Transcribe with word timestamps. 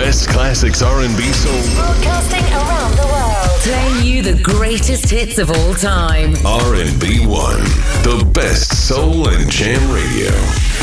best 0.00 0.30
classics 0.30 0.80
R&B 0.80 1.22
soul. 1.32 1.74
Broadcasting 1.76 2.44
around 2.54 2.92
the 2.96 3.06
world. 3.06 3.60
Playing 3.60 4.06
you 4.06 4.22
the 4.22 4.42
greatest 4.42 5.10
hits 5.10 5.36
of 5.36 5.50
all 5.50 5.74
time. 5.74 6.34
R&B 6.42 7.26
1, 7.26 7.60
the 8.02 8.30
best 8.32 8.88
soul 8.88 9.28
and 9.28 9.50
jam 9.50 9.92
radio. 9.92 10.79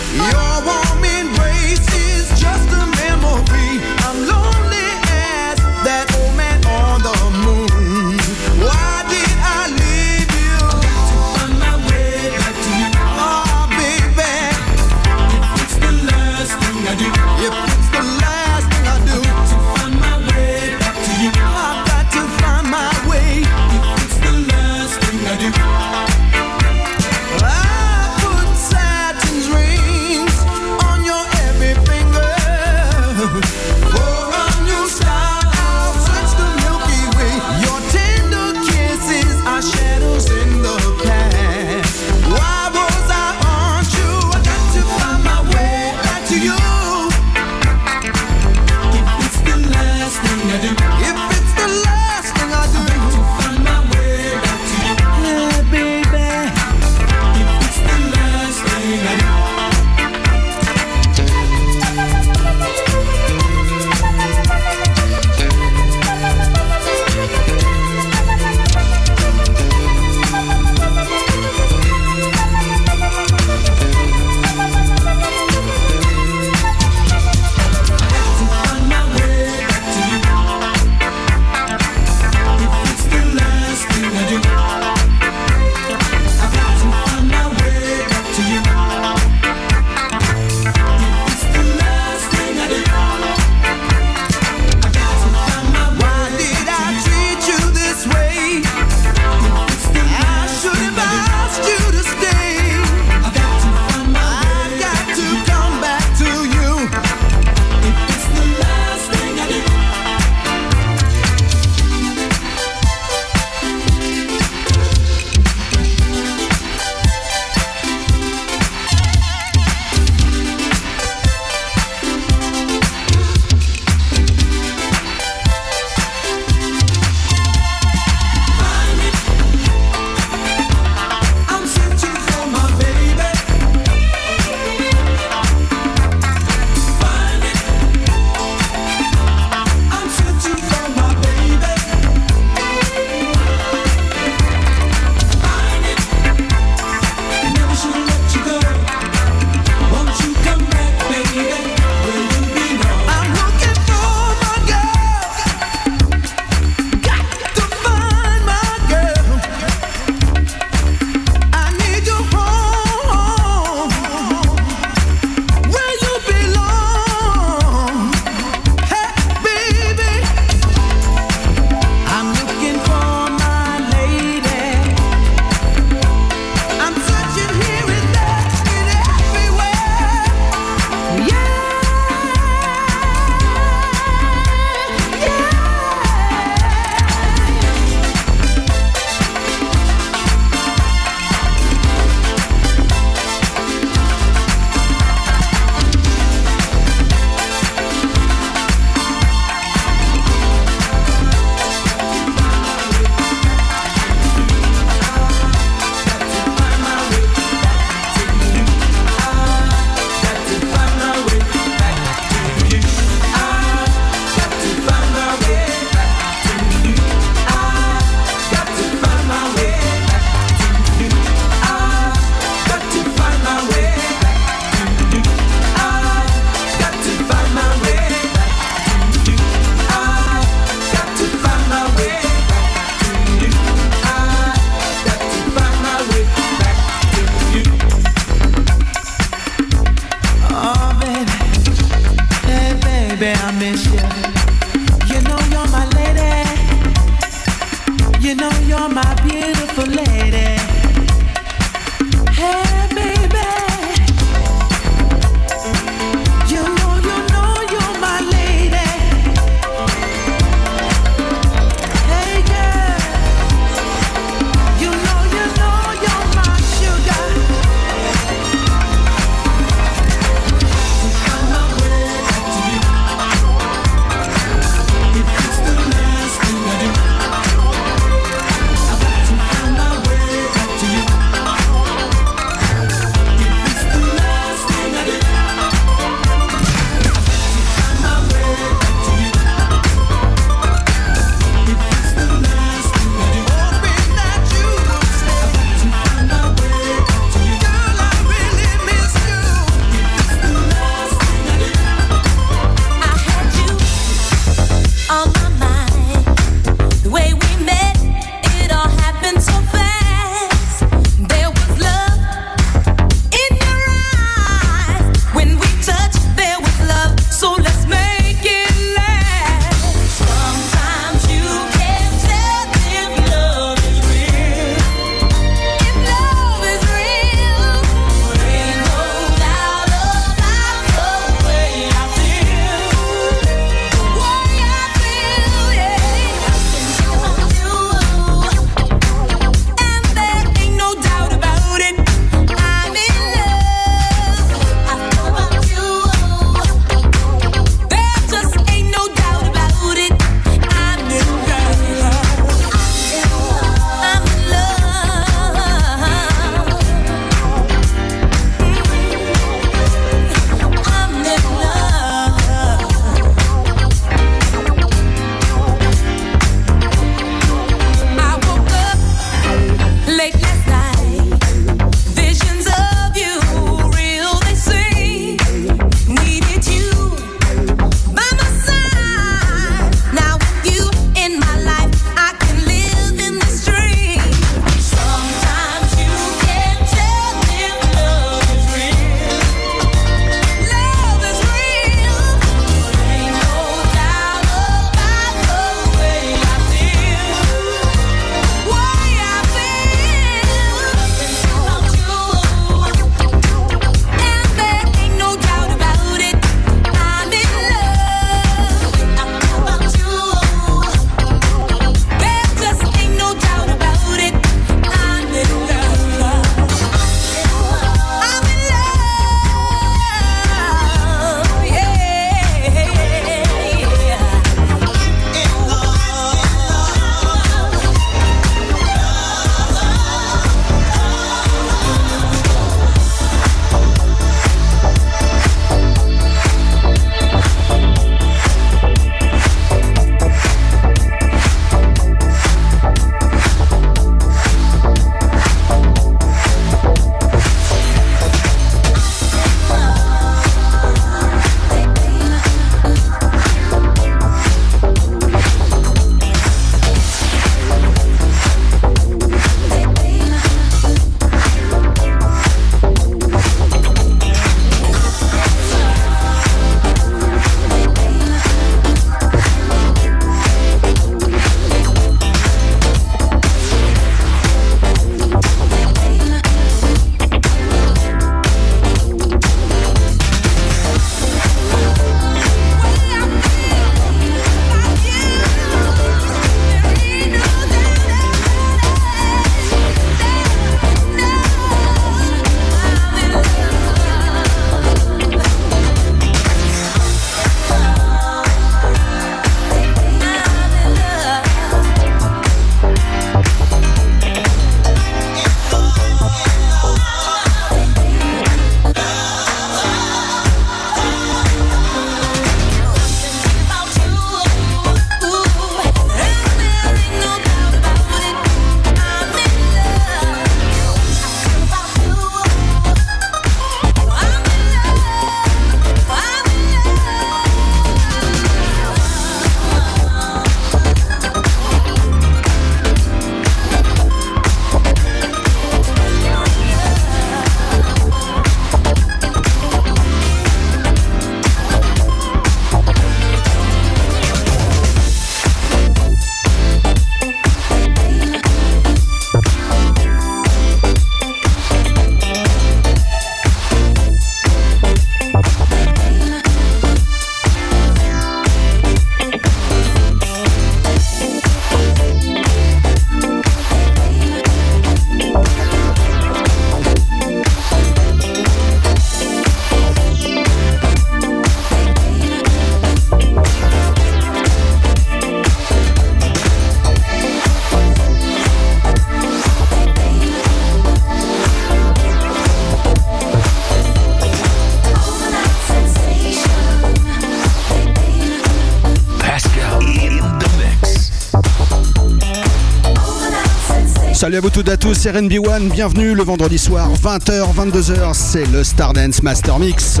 Tous, 594.88 594.94
c'est 594.94 595.12
RNB1, 595.12 595.70
bienvenue 595.70 596.14
le 596.14 596.22
vendredi 596.22 596.56
soir, 596.56 596.88
20h, 596.94 597.54
22h, 597.54 598.14
c'est 598.14 598.46
le 598.46 598.64
Stardance 598.64 599.22
Master 599.22 599.58
Mix. 599.58 600.00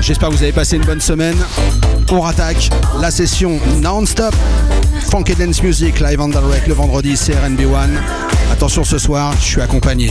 J'espère 0.00 0.28
que 0.28 0.34
vous 0.34 0.42
avez 0.42 0.52
passé 0.52 0.76
une 0.76 0.84
bonne 0.84 1.00
semaine. 1.00 1.36
On 2.10 2.20
rattaque 2.20 2.68
la 3.00 3.10
session 3.10 3.58
non-stop. 3.80 4.34
Funk 5.10 5.24
Dance 5.38 5.62
Music 5.62 6.00
live 6.00 6.20
on 6.20 6.28
direct 6.28 6.66
le 6.66 6.74
vendredi, 6.74 7.16
c'est 7.16 7.32
RNB1. 7.32 7.88
Attention 8.52 8.84
ce 8.84 8.98
soir, 8.98 9.32
je 9.38 9.44
suis 9.44 9.60
accompagné. 9.62 10.10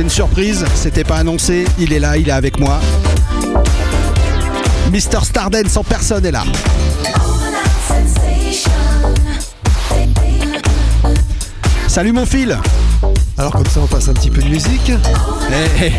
C'est 0.00 0.04
une 0.04 0.08
surprise, 0.08 0.64
c'était 0.76 1.04
pas 1.04 1.16
annoncé, 1.16 1.66
il 1.78 1.92
est 1.92 1.98
là, 1.98 2.16
il 2.16 2.26
est 2.26 2.32
avec 2.32 2.58
moi. 2.58 2.80
Mister 4.90 5.18
Stardance 5.22 5.76
en 5.76 5.84
personne 5.84 6.24
est 6.24 6.30
là. 6.30 6.42
Salut 11.86 12.12
mon 12.12 12.24
fil 12.24 12.58
Alors 13.36 13.52
comme 13.52 13.66
ça 13.66 13.80
on 13.80 13.86
passe 13.86 14.08
un 14.08 14.14
petit 14.14 14.30
peu 14.30 14.40
de 14.40 14.48
musique. 14.48 14.90
Eh, 14.90 15.84
eh, 15.84 15.92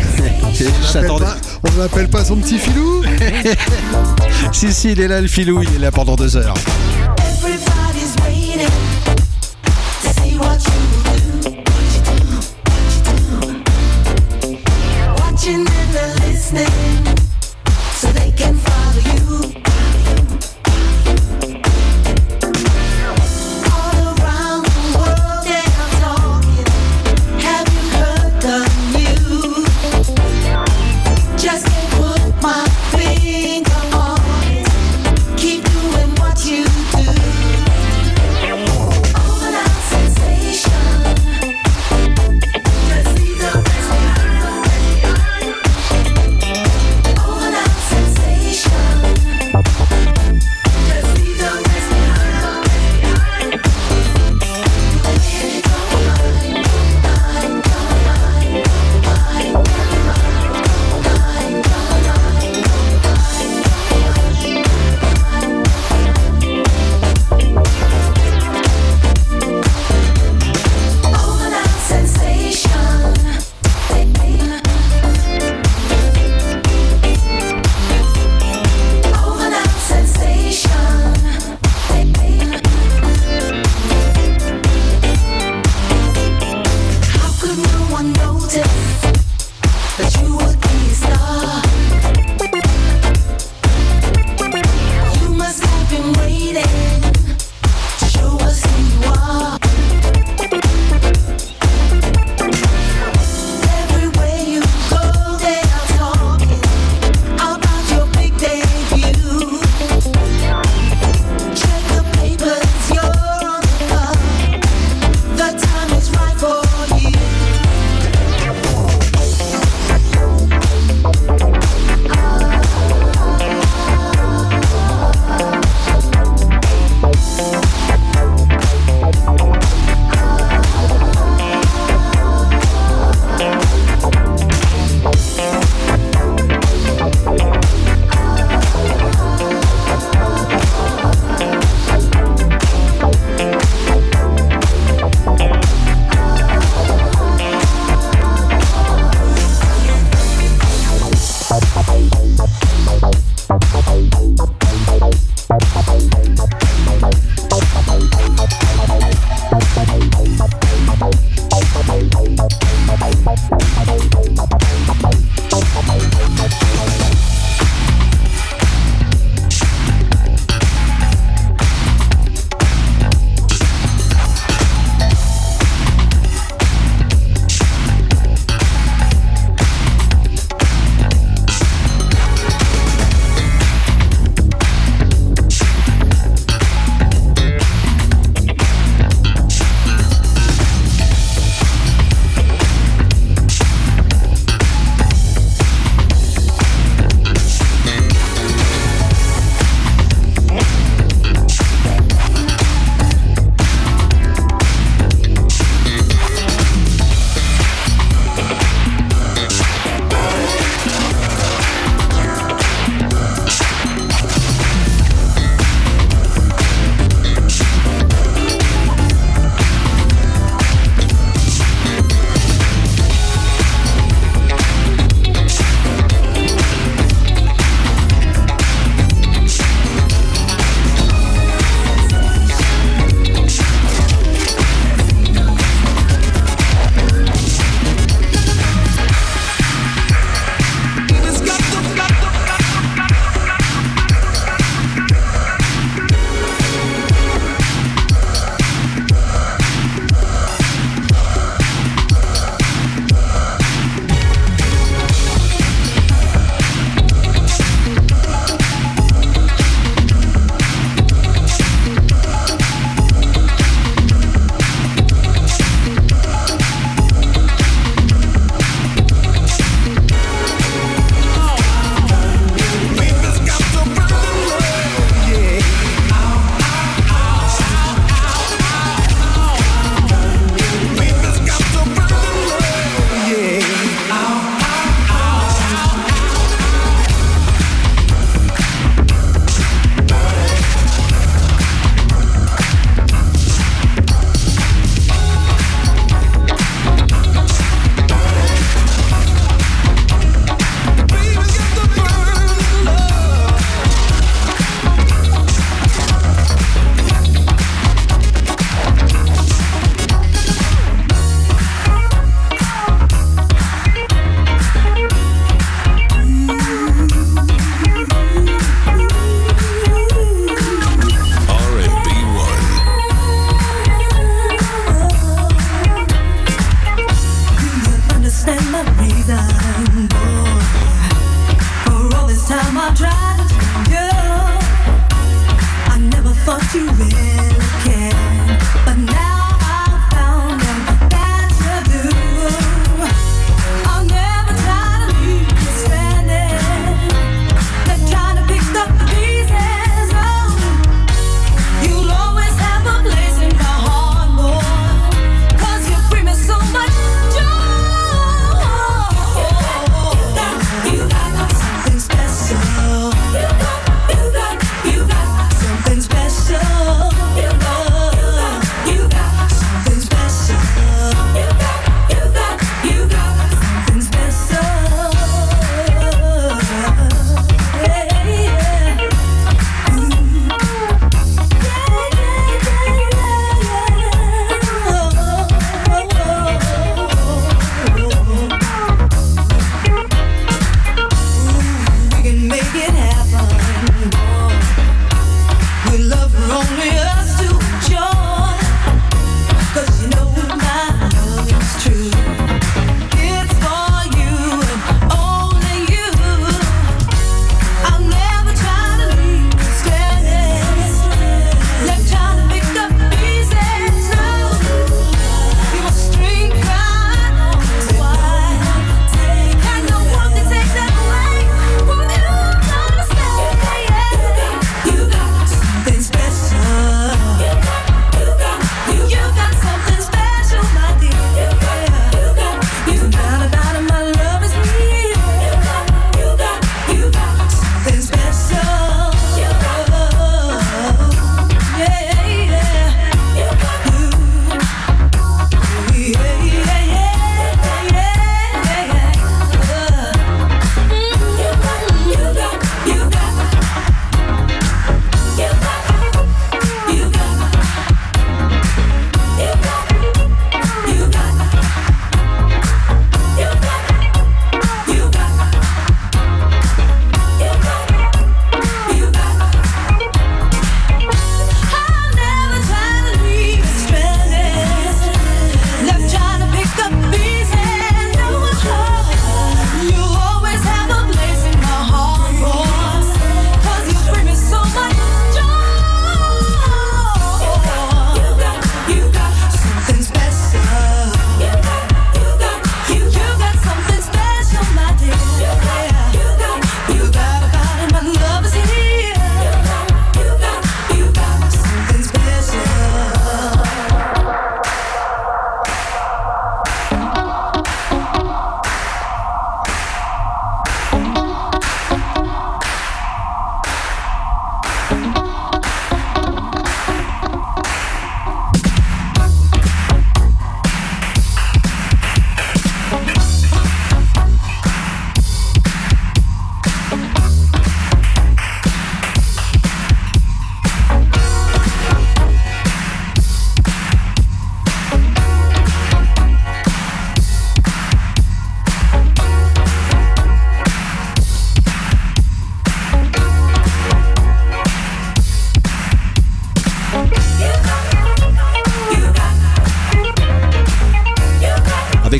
eh, 0.60 1.08
On 1.08 1.68
On 1.68 1.80
n'appelle 1.80 2.08
pas 2.08 2.24
son 2.24 2.38
petit 2.38 2.58
filou 2.58 3.04
Si, 4.52 4.72
si, 4.72 4.90
il 4.90 5.00
est 5.00 5.06
là 5.06 5.20
le 5.20 5.28
filou, 5.28 5.62
il 5.62 5.76
est 5.76 5.78
là 5.78 5.92
pendant 5.92 6.16
deux 6.16 6.36
heures. 6.36 6.54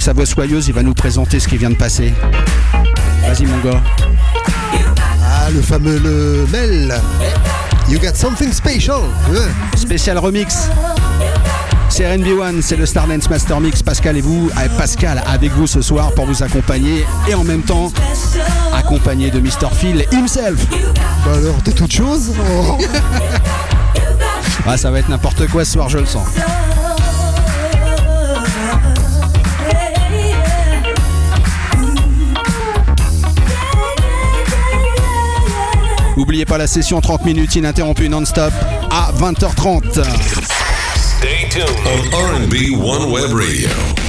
sa 0.03 0.13
voix 0.13 0.27
soyeuse, 0.27 0.67
il 0.67 0.75
va 0.75 0.83
nous 0.83 0.95
présenter 0.95 1.39
ce 1.39 1.47
qui 1.47 1.57
vient 1.57 1.71
de 1.71 1.77
passer. 1.77 2.13
Vas-y 3.29 3.47
mon 3.47 3.59
gars. 3.59 3.81
Ah, 5.25 5.49
le 5.55 5.63
fameux 5.63 5.97
le 6.01 6.45
Mel. 6.51 6.93
You 7.89 8.01
got 8.01 8.17
something 8.17 8.53
special. 8.53 9.03
Ouais. 9.31 9.39
Spécial 9.77 10.19
remix. 10.19 10.69
C'est 11.89 12.03
RNB1, 12.03 12.63
c'est 12.63 12.75
le 12.75 12.85
Stardance 12.85 13.31
Master 13.31 13.61
Mix. 13.61 13.81
Pascal 13.85 14.17
et 14.17 14.23
vous, 14.23 14.51
eh, 14.65 14.69
Pascal 14.77 15.23
avec 15.25 15.53
vous 15.53 15.69
ce 15.69 15.81
soir 15.81 16.11
pour 16.15 16.27
vous 16.27 16.43
accompagner 16.43 17.07
et 17.29 17.35
en 17.35 17.45
même 17.45 17.63
temps 17.63 17.93
accompagné 18.75 19.31
de 19.31 19.39
Mr. 19.39 19.71
Phil 19.73 20.05
himself. 20.11 20.67
Bah 21.25 21.31
alors, 21.37 21.63
t'es 21.63 21.71
toute 21.71 21.93
chose 21.93 22.33
oh. 22.41 22.77
ah, 24.67 24.77
ça 24.77 24.91
va 24.91 24.99
être 24.99 25.09
n'importe 25.09 25.47
quoi 25.47 25.65
ce 25.65 25.75
soir, 25.75 25.89
je 25.89 25.99
le 25.99 26.07
sens. 26.07 26.27
N'oubliez 36.23 36.45
pas 36.45 36.57
la 36.57 36.69
session 36.69 37.01
30 37.01 37.25
minutes 37.25 37.57
ininterrompue 37.57 38.09
non-stop 38.09 38.53
à 38.93 39.11
20h30. 39.19 40.05
Stay 40.95 41.49
tuned 41.51 41.67
on 41.85 42.45
RB 42.45 42.81
One 42.81 43.11
Web 43.11 43.33
Radio. 43.33 44.02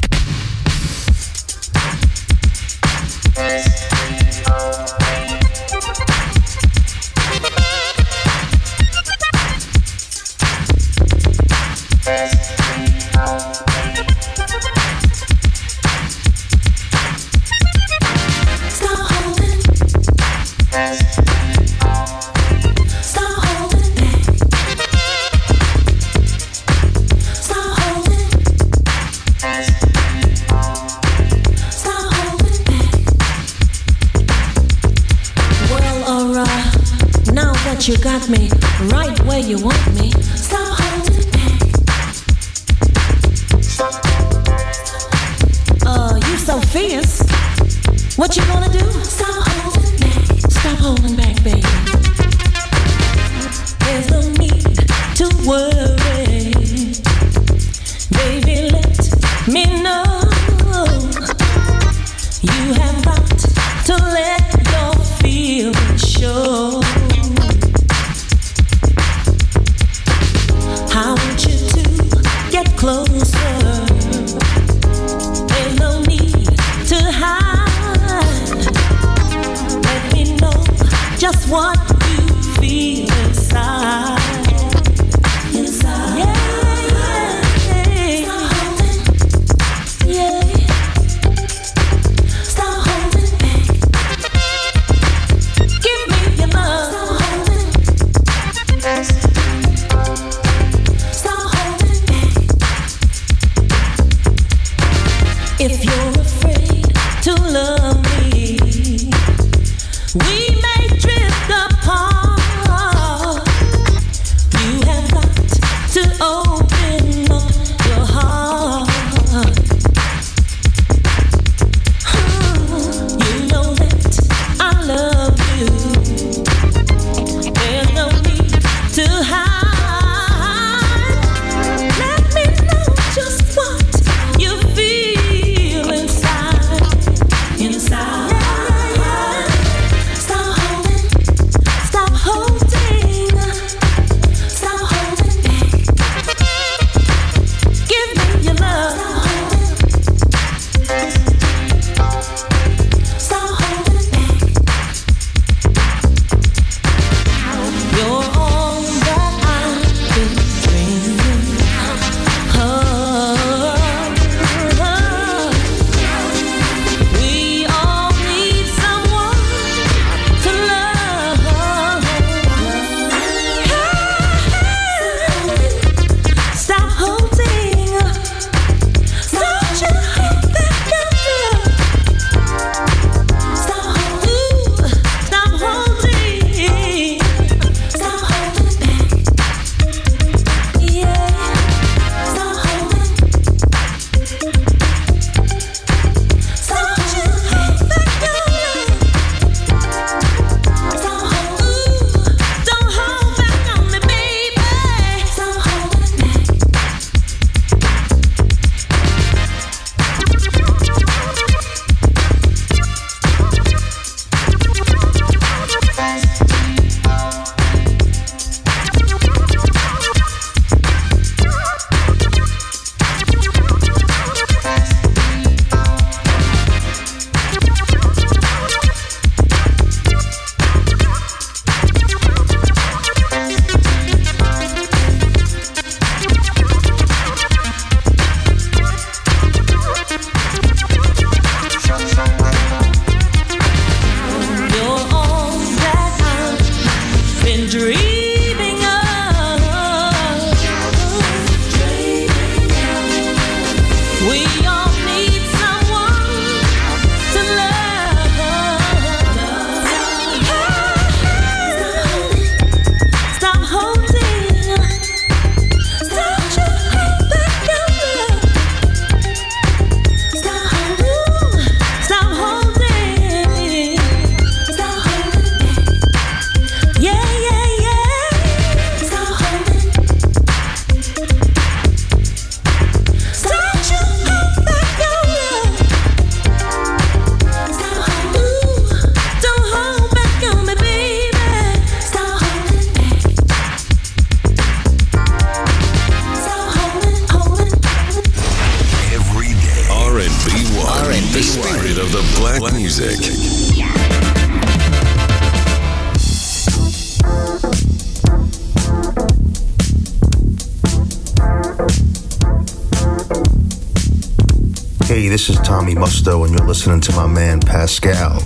Listening 316.73 316.99
to 316.99 317.11
my 317.11 317.27
man 317.27 317.59
Pascal 317.59 318.41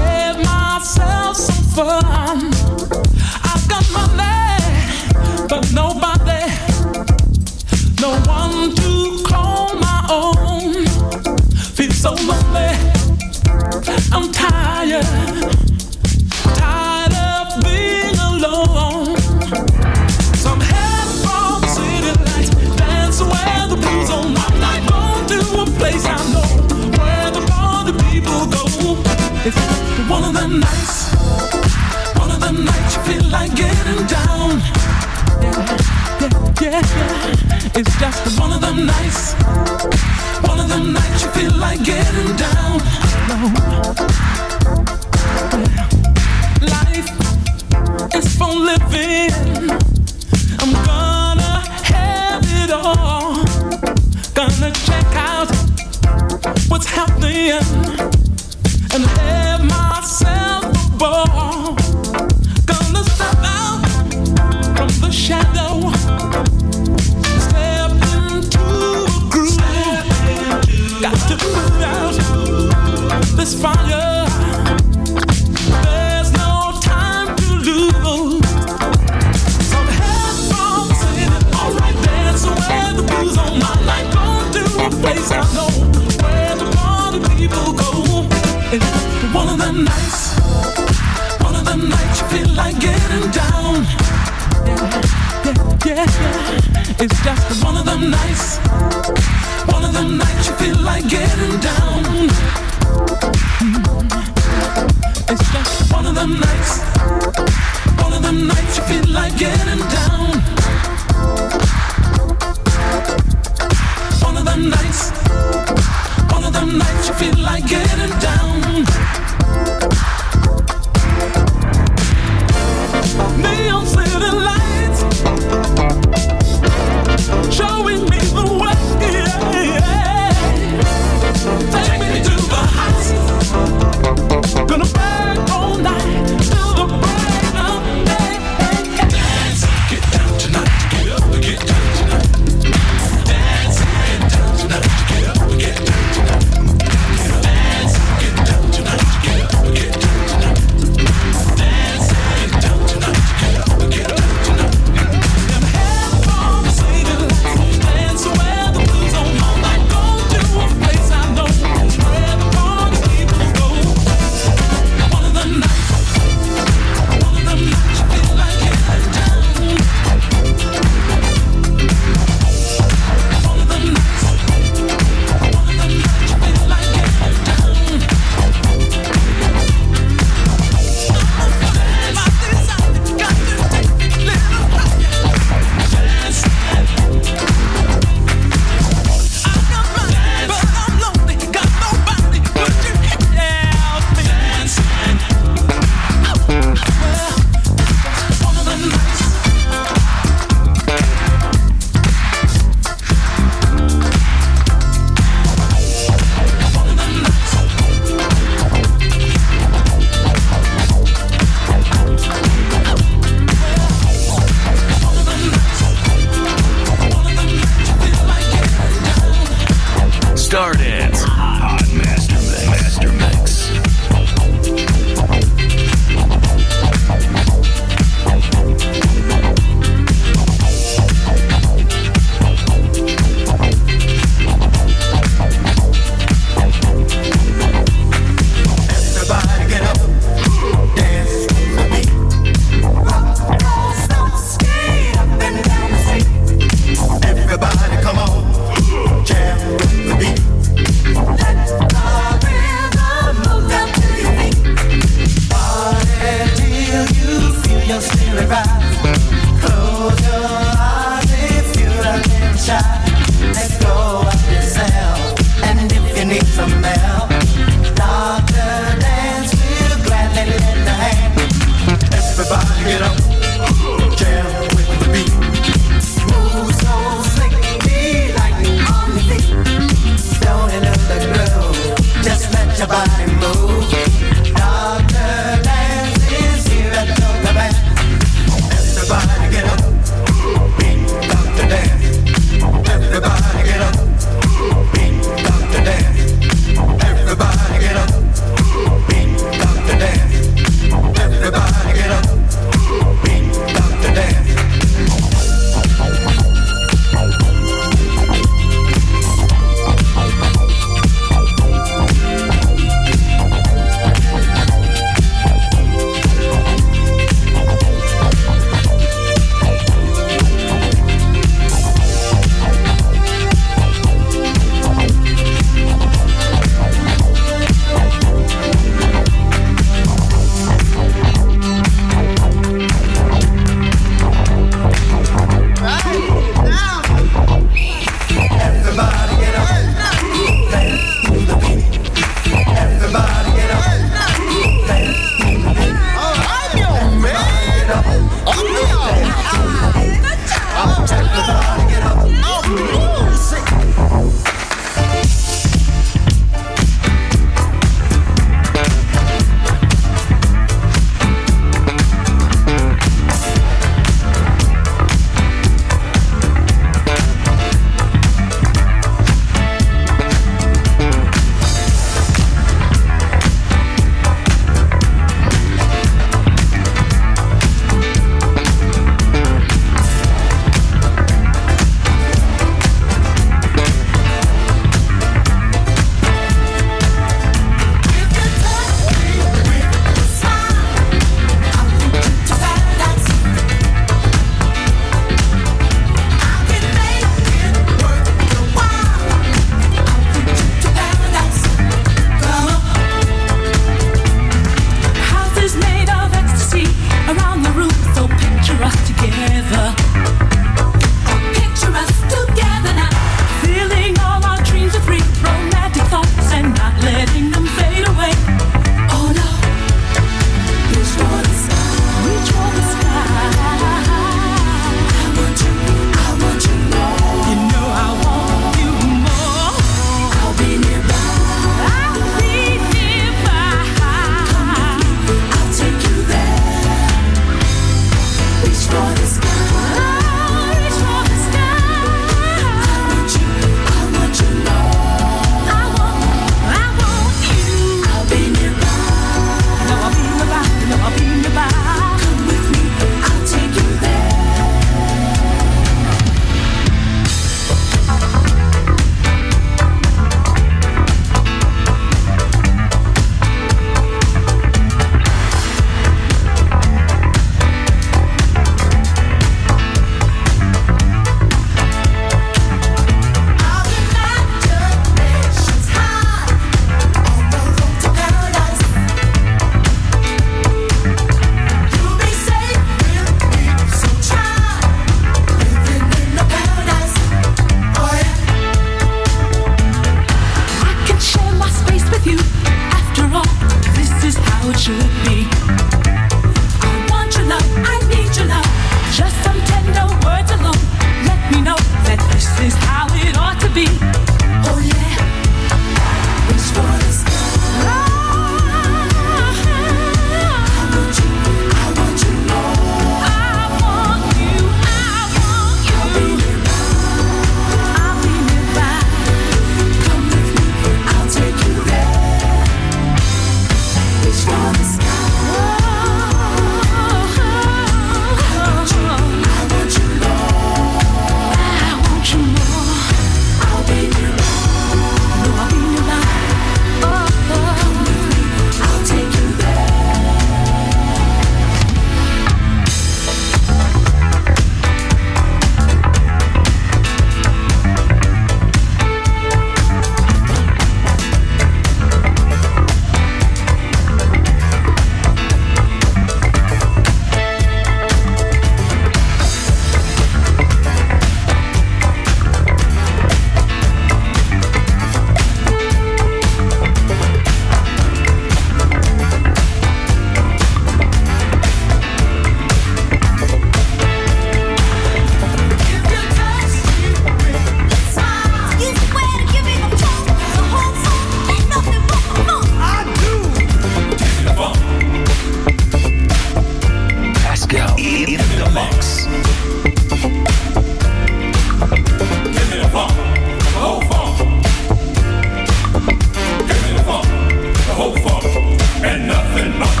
and 599.03 599.27
nothing 599.27 599.79
but 599.79 600.00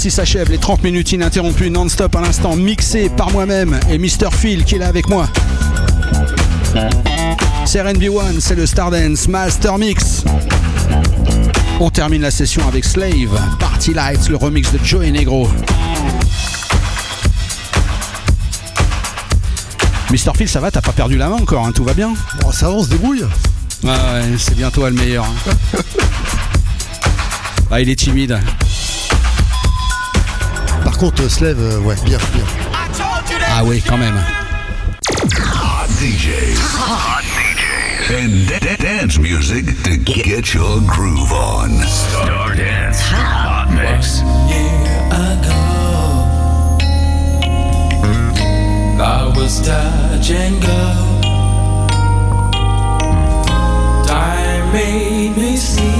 Ainsi 0.00 0.10
s'achèvent 0.10 0.48
les 0.50 0.56
30 0.56 0.82
minutes 0.82 1.12
ininterrompues 1.12 1.68
non-stop 1.68 2.16
à 2.16 2.22
l'instant, 2.22 2.56
mixées 2.56 3.10
par 3.10 3.30
moi-même 3.32 3.78
et 3.90 3.98
Mr. 3.98 4.30
Phil 4.32 4.64
qui 4.64 4.76
est 4.76 4.78
là 4.78 4.88
avec 4.88 5.10
moi. 5.10 5.28
C'est 7.66 7.82
RNB1, 7.82 8.40
c'est 8.40 8.54
le 8.54 8.64
Stardance 8.64 9.28
Master 9.28 9.76
Mix. 9.76 10.24
On 11.80 11.90
termine 11.90 12.22
la 12.22 12.30
session 12.30 12.66
avec 12.66 12.86
Slave, 12.86 13.38
Party 13.58 13.92
Lights, 13.92 14.30
le 14.30 14.36
remix 14.36 14.72
de 14.72 14.78
Joey 14.82 15.10
Negro. 15.10 15.50
Mr. 20.10 20.32
Phil, 20.34 20.48
ça 20.48 20.60
va, 20.60 20.70
t'as 20.70 20.80
pas 20.80 20.92
perdu 20.92 21.18
la 21.18 21.28
main 21.28 21.36
encore, 21.36 21.66
hein, 21.66 21.72
tout 21.72 21.84
va 21.84 21.92
bien? 21.92 22.14
Bon, 22.40 22.50
ça 22.52 22.68
va, 22.68 22.72
on 22.72 22.82
se 22.82 22.88
débrouille. 22.88 23.24
Ouais, 23.84 23.90
ouais, 23.90 24.24
c'est 24.38 24.56
bien 24.56 24.70
toi 24.70 24.88
le 24.88 24.96
meilleur. 24.96 25.26
hein. 25.26 25.78
ah, 27.70 27.82
il 27.82 27.90
est 27.90 27.96
timide. 27.96 28.40
Par 31.00 31.08
contre, 31.08 31.30
Slave, 31.30 31.56
euh, 31.58 31.78
ouais, 31.80 31.94
bien, 32.04 32.18
bien. 32.34 32.44
Ah 33.48 33.64
oui, 33.64 33.80
quand 33.80 33.96
même. 33.96 34.16
Hot 34.18 35.88
DJs. 35.98 36.58
Hot 36.76 37.22
DJs. 37.22 38.12
And 38.12 38.46
da- 38.46 38.58
da- 38.58 38.76
dance 38.76 39.18
music 39.18 39.64
to 39.82 39.96
get 39.96 40.52
your 40.52 40.78
groove 40.82 41.32
on. 41.32 41.70
Star 41.88 42.54
Dance 42.54 43.00
Hot 43.14 43.70
Mix. 43.72 44.22
I 49.00 49.32
was 49.34 49.62
touch 49.62 50.30
and 50.30 50.60
go. 50.60 50.94
Time 54.06 54.70
made 54.74 55.34
me 55.34 55.56
see. 55.56 55.99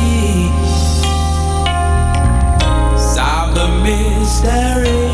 Mystery. 4.31 5.11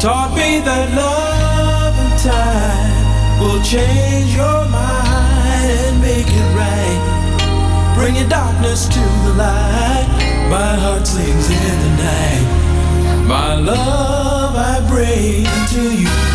Taught 0.00 0.34
me 0.34 0.58
that 0.66 0.86
love 0.94 1.94
and 2.04 2.18
time 2.18 3.40
will 3.40 3.62
change 3.62 4.34
your 4.34 4.66
mind 4.66 5.70
and 5.86 6.00
make 6.00 6.26
it 6.26 6.48
right. 6.58 7.94
Bringing 7.96 8.28
darkness 8.28 8.88
to 8.88 8.98
the 8.98 9.34
light. 9.38 10.08
My 10.50 10.74
heart 10.82 11.06
sings 11.06 11.48
in 11.48 11.76
the 11.84 11.92
night. 12.02 13.26
My 13.28 13.54
love 13.54 14.56
I 14.56 14.80
bring 14.88 15.46
to 15.74 15.82
you. 16.02 16.31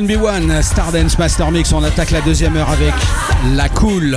NB1, 0.00 0.62
Stardance 0.62 1.18
Master 1.18 1.50
Mix, 1.50 1.72
on 1.74 1.82
attaque 1.82 2.10
la 2.10 2.22
deuxième 2.22 2.56
heure 2.56 2.70
avec 2.70 2.94
La 3.54 3.68
Cool. 3.68 4.16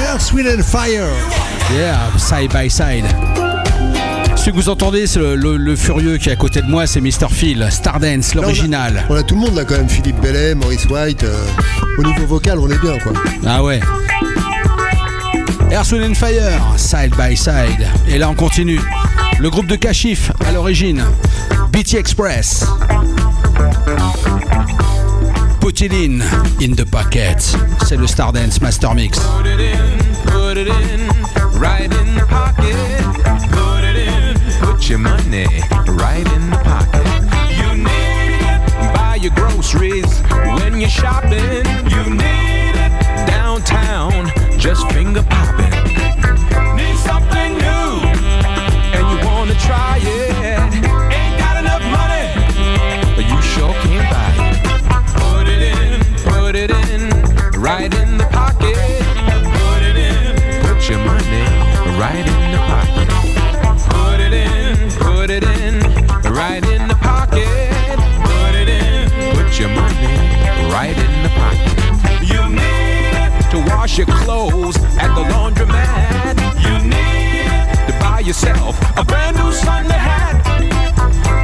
Earth, 0.00 0.32
Wind 0.32 0.48
and 0.48 0.62
Fire. 0.62 1.08
Yeah, 1.74 1.98
side 2.16 2.52
by 2.52 2.70
side. 2.70 3.04
Ce 4.36 4.50
que 4.50 4.54
vous 4.54 4.68
entendez, 4.68 5.08
c'est 5.08 5.18
le, 5.18 5.76
furieux 5.76 6.18
qui 6.18 6.28
est 6.28 6.32
à 6.32 6.36
côté 6.36 6.62
de 6.62 6.68
moi, 6.68 6.86
c'est 6.86 7.00
Mr. 7.00 7.28
Phil, 7.28 7.66
Stardance, 7.68 8.34
l'original. 8.34 9.04
On, 9.10 9.16
a 9.16 9.24
tout 9.24 9.34
le 9.34 9.40
monde 9.40 9.56
là 9.56 9.64
quand 9.64 9.76
même, 9.76 9.88
Philippe 9.88 10.20
Bellet, 10.20 10.54
Maurice 10.54 10.86
White. 10.86 11.24
Euh, 11.24 11.44
au 11.98 12.04
niveau 12.04 12.26
vocal, 12.26 12.60
on 12.60 12.70
est 12.70 12.78
bien 12.78 12.96
quoi. 12.98 13.12
Ah 13.44 13.64
ouais. 13.64 13.80
Earth, 15.72 15.90
Wind 15.90 16.12
and 16.12 16.14
Fire, 16.14 16.60
side 16.76 17.12
by 17.18 17.36
side. 17.36 17.88
Et 18.08 18.18
là, 18.18 18.30
on 18.30 18.34
continue. 18.34 18.80
Le 19.40 19.50
groupe 19.50 19.66
de 19.66 19.76
Kashif 19.76 20.30
à 20.46 20.52
l'origine, 20.52 21.02
BT 21.72 21.96
Express. 21.96 22.64
Put 25.66 25.82
it 25.82 25.92
in, 25.92 26.22
in 26.62 26.76
the 26.76 26.84
pocket. 26.84 27.42
C'est 27.84 27.96
le 27.96 28.06
Stardance 28.06 28.60
Master 28.60 28.94
Mix. 28.94 29.18
Put 29.18 29.46
it 29.46 29.58
in, 29.58 29.98
put 30.26 30.56
it 30.56 30.68
in, 30.68 31.08
right 31.58 31.92
in 31.92 32.14
the 32.14 32.24
pocket. 32.28 32.76
Put 33.50 33.82
it 33.82 33.96
in, 33.96 34.36
put 34.60 34.88
your 34.88 35.00
money 35.00 35.48
right 35.88 36.24
in 36.36 36.50
the 36.50 36.58
pocket. 36.62 37.04
You 37.50 37.74
need 37.74 38.38
it, 38.38 38.94
buy 38.94 39.18
your 39.20 39.32
groceries 39.34 40.06
when 40.60 40.78
you're 40.78 40.88
shopping. 40.88 41.66
You 41.90 42.14
need 42.14 42.76
it, 42.76 43.26
downtown, 43.26 44.30
just 44.58 44.88
finger 44.92 45.24
popping. 45.24 45.74
Need 46.76 46.96
something 46.98 47.65
right 61.98 62.26
in 62.26 62.52
the 62.52 62.58
pocket. 62.58 63.08
Put 63.88 64.20
it 64.20 64.32
in, 64.32 64.90
put 65.00 65.30
it 65.30 65.44
in, 65.44 65.80
right 66.32 66.64
in 66.64 66.88
the 66.88 66.94
pocket. 66.96 67.96
Put 68.22 68.54
it 68.54 68.68
in, 68.68 69.08
put 69.34 69.58
your 69.58 69.70
money 69.70 70.16
right 70.70 70.96
in 70.96 71.22
the 71.22 71.30
pocket. 71.40 71.72
You 72.22 72.42
need 72.50 73.12
it 73.24 73.50
to 73.50 73.58
wash 73.70 73.96
your 73.96 74.06
clothes 74.06 74.76
at 74.98 75.14
the 75.14 75.24
laundromat. 75.32 76.36
You 76.60 76.74
need 76.84 77.48
it 77.48 77.86
to 77.90 77.98
buy 77.98 78.20
yourself 78.20 78.78
a 78.98 79.04
brand 79.04 79.36
new 79.36 79.50
Sunday 79.52 79.94
hat. 79.94 80.36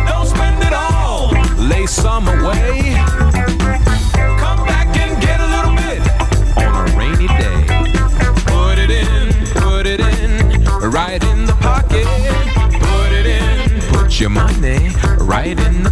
Don't 0.06 0.26
spend 0.26 0.62
it 0.62 0.74
all, 0.74 1.30
lay 1.66 1.86
some 1.86 2.28
away. 2.28 2.81
Money 14.32 14.88
right 15.18 15.58
in 15.60 15.82
the 15.82 15.91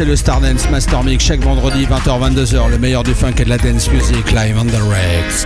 c'est 0.00 0.06
le 0.06 0.16
Stardance 0.16 0.66
Master 0.70 1.04
Mix 1.04 1.22
chaque 1.22 1.40
vendredi 1.40 1.84
20h-22h, 1.84 2.70
le 2.70 2.78
meilleur 2.78 3.02
du 3.02 3.12
funk 3.12 3.34
et 3.36 3.44
de 3.44 3.50
la 3.50 3.58
dance 3.58 3.90
music 3.90 4.32
live 4.32 4.56
on 4.58 4.64
the 4.64 4.80
Rex. 4.88 5.44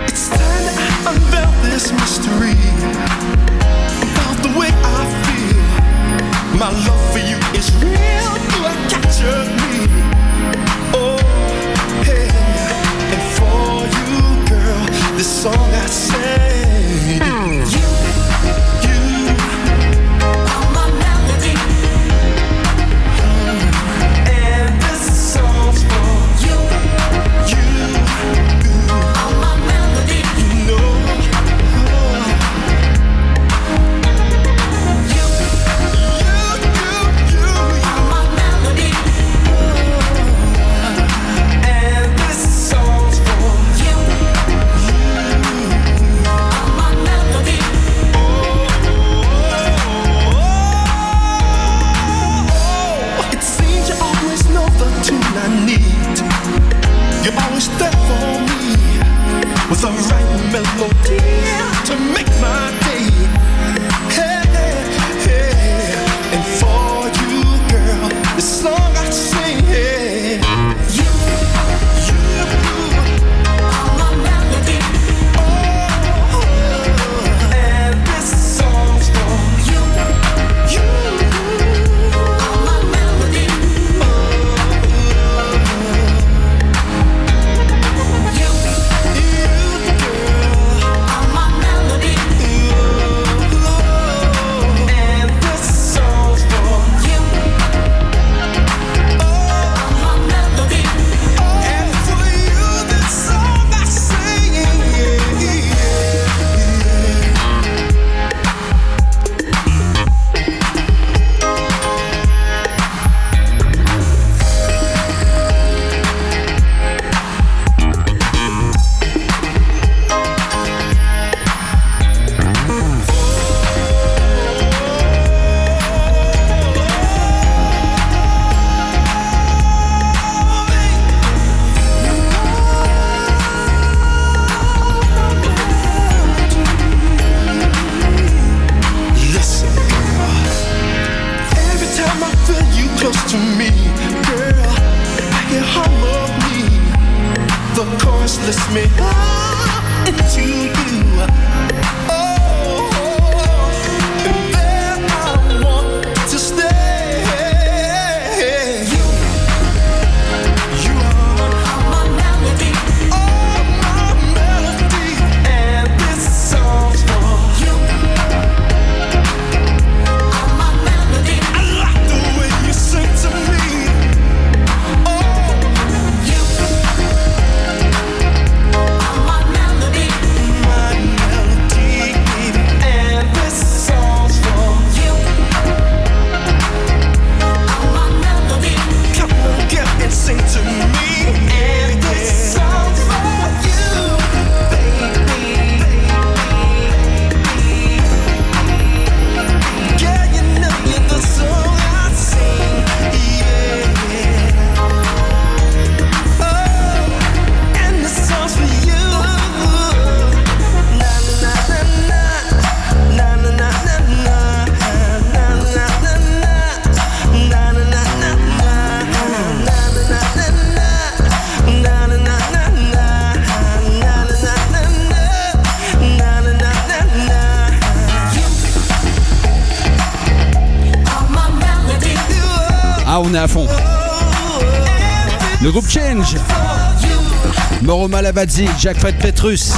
Malavazzi, 238.35 238.67
Jack 238.77 238.97
Fred 238.97 239.15
Petrus, 239.17 239.73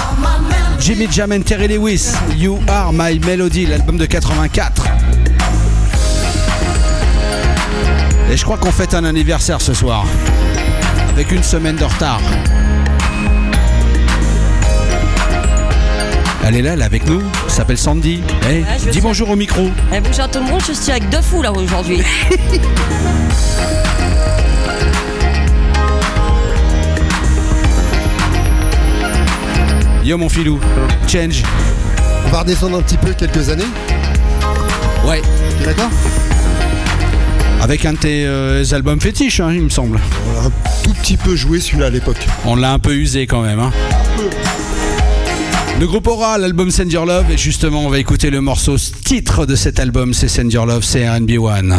Jimmy 0.80 1.08
Jam 1.12 1.32
and 1.32 1.44
Terry 1.44 1.68
Lewis, 1.68 2.14
You 2.36 2.60
Are 2.68 2.92
My 2.92 3.20
Melody, 3.20 3.68
l'album 3.68 3.98
de 3.98 4.06
84. 4.08 4.84
Et 8.32 8.36
je 8.36 8.44
crois 8.44 8.58
qu'on 8.58 8.72
fête 8.72 8.96
un 8.96 9.04
anniversaire 9.04 9.62
ce 9.62 9.76
soir, 9.76 10.06
avec 11.10 11.32
une 11.32 11.44
semaine 11.44 11.76
de 11.76 11.84
retard. 11.84 12.20
Elle 16.48 16.56
est 16.56 16.62
là, 16.64 16.74
elle 16.74 16.82
est 16.82 16.86
avec 16.86 17.06
nous, 17.06 17.22
elle 17.46 17.52
s'appelle 17.52 17.78
Sandy. 17.78 18.24
Eh, 18.50 18.64
je 18.84 18.90
dis 18.90 19.02
bonjour 19.02 19.30
au 19.30 19.36
micro. 19.36 19.70
Eh, 19.94 20.00
bonjour 20.00 20.24
à 20.24 20.28
tout 20.28 20.40
le 20.40 20.46
monde, 20.46 20.62
je 20.68 20.74
suis 20.74 20.90
avec 20.92 21.08
deux 21.10 21.22
fous 21.22 21.44
là 21.44 21.52
aujourd'hui. 21.52 22.02
Yo 30.08 30.18
mon 30.18 30.30
filou, 30.30 30.58
Change. 31.06 31.44
On 32.26 32.30
va 32.30 32.40
redescendre 32.40 32.78
un 32.78 32.82
petit 32.82 32.96
peu 32.96 33.12
quelques 33.12 33.50
années. 33.50 33.66
Ouais. 35.06 35.22
T'es 35.60 35.66
d'accord? 35.66 35.90
Avec 37.62 37.86
un 37.86 37.92
de 37.92 37.98
tes 37.98 38.26
euh, 38.26 38.64
albums 38.72 39.02
fétiches, 39.02 39.42
hein, 39.42 39.52
il 39.54 39.64
me 39.64 39.70
semble. 39.70 40.00
On 40.30 40.34
l'a 40.34 40.46
un 40.46 40.52
tout 40.82 40.94
petit 40.94 41.18
peu 41.18 41.36
joué 41.36 41.60
celui-là 41.60 41.88
à 41.88 41.90
l'époque. 41.90 42.26
On 42.46 42.56
l'a 42.56 42.72
un 42.72 42.80
peu 42.80 42.94
usé 42.96 43.28
quand 43.28 43.42
même. 43.42 43.60
Hein. 43.60 43.74
Le 45.78 45.86
groupe 45.86 46.08
Aura, 46.08 46.38
l'album 46.38 46.72
Send 46.72 46.90
Your 46.90 47.06
Love, 47.06 47.30
et 47.30 47.38
justement 47.38 47.82
on 47.82 47.90
va 47.90 48.00
écouter 48.00 48.30
le 48.30 48.40
morceau 48.40 48.78
titre 48.78 49.46
de 49.46 49.56
cet 49.56 49.78
album, 49.78 50.14
c'est 50.14 50.30
Send 50.30 50.54
Your 50.54 50.66
Love, 50.66 50.86
c'est 50.86 51.06
RB 51.06 51.32
One. 51.38 51.78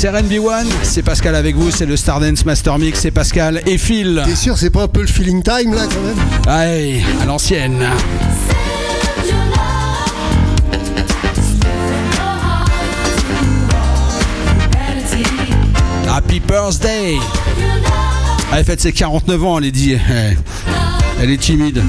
C'est 0.00 0.10
RB 0.10 0.32
One, 0.34 0.68
c'est 0.84 1.02
Pascal 1.02 1.34
avec 1.34 1.56
vous, 1.56 1.72
c'est 1.72 1.84
le 1.84 1.96
Stardance 1.96 2.44
Master 2.44 2.78
Mix, 2.78 3.00
c'est 3.00 3.10
Pascal 3.10 3.60
et 3.66 3.76
Phil. 3.78 4.22
T'es 4.24 4.36
sûr, 4.36 4.56
c'est 4.56 4.70
pas 4.70 4.84
un 4.84 4.86
peu 4.86 5.00
le 5.00 5.08
feeling 5.08 5.42
time 5.42 5.74
là 5.74 5.88
quand 5.92 6.00
même 6.00 6.16
Allez, 6.46 7.02
à 7.20 7.24
l'ancienne. 7.24 7.84
Happy 16.08 16.38
birthday 16.38 17.16
Elle 18.54 18.64
fête 18.64 18.80
ses 18.80 18.92
49 18.92 19.44
ans, 19.44 19.58
elle 19.58 19.64
est 19.64 19.72
dit. 19.72 19.94
Eh, 19.94 20.36
Elle 21.20 21.30
est 21.32 21.38
timide. 21.38 21.82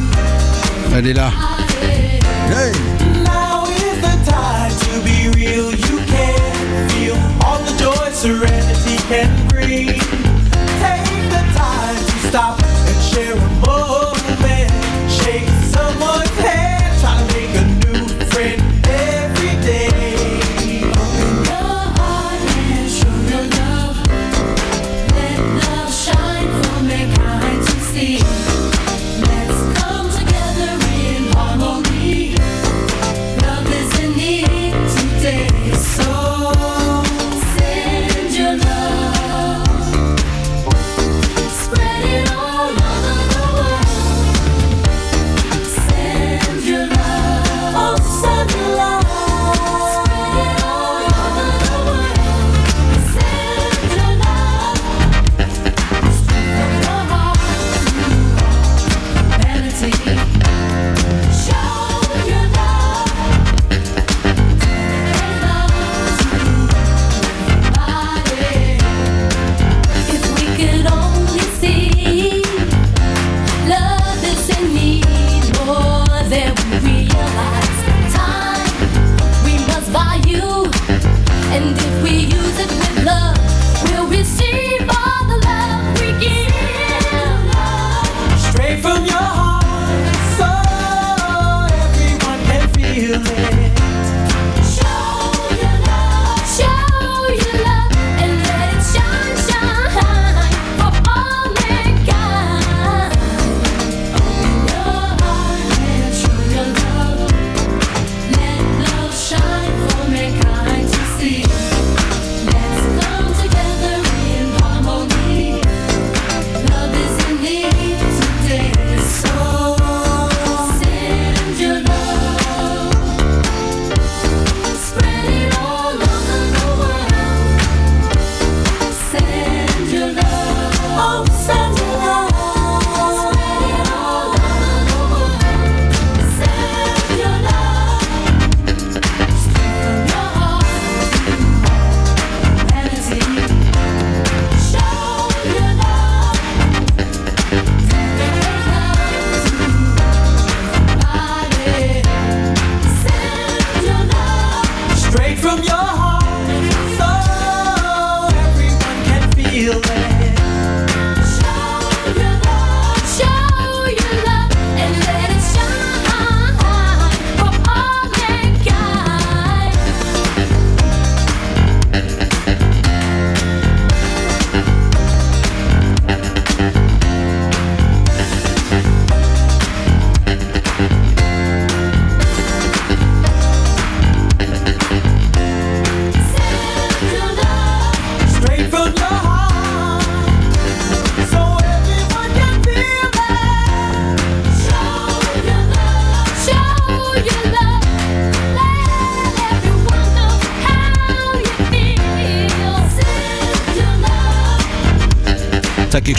Elle 0.96 1.06
est 1.06 1.14
là. 1.14 1.32
Hey 2.50 2.99
serenity 8.20 8.98
can 9.08 9.49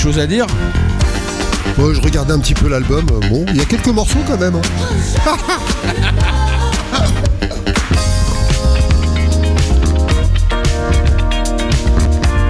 quelque 0.01 0.15
chose 0.15 0.19
à 0.23 0.27
dire 0.27 0.47
Moi, 1.77 1.93
je 1.93 2.01
regardais 2.01 2.33
un 2.33 2.39
petit 2.39 2.55
peu 2.55 2.69
l'album. 2.69 3.05
euh, 3.11 3.29
Bon, 3.29 3.45
il 3.49 3.57
y 3.57 3.61
a 3.61 3.65
quelques 3.65 3.89
morceaux 3.89 4.19
quand 4.27 4.39
même. 4.39 4.55
hein. 4.57 5.37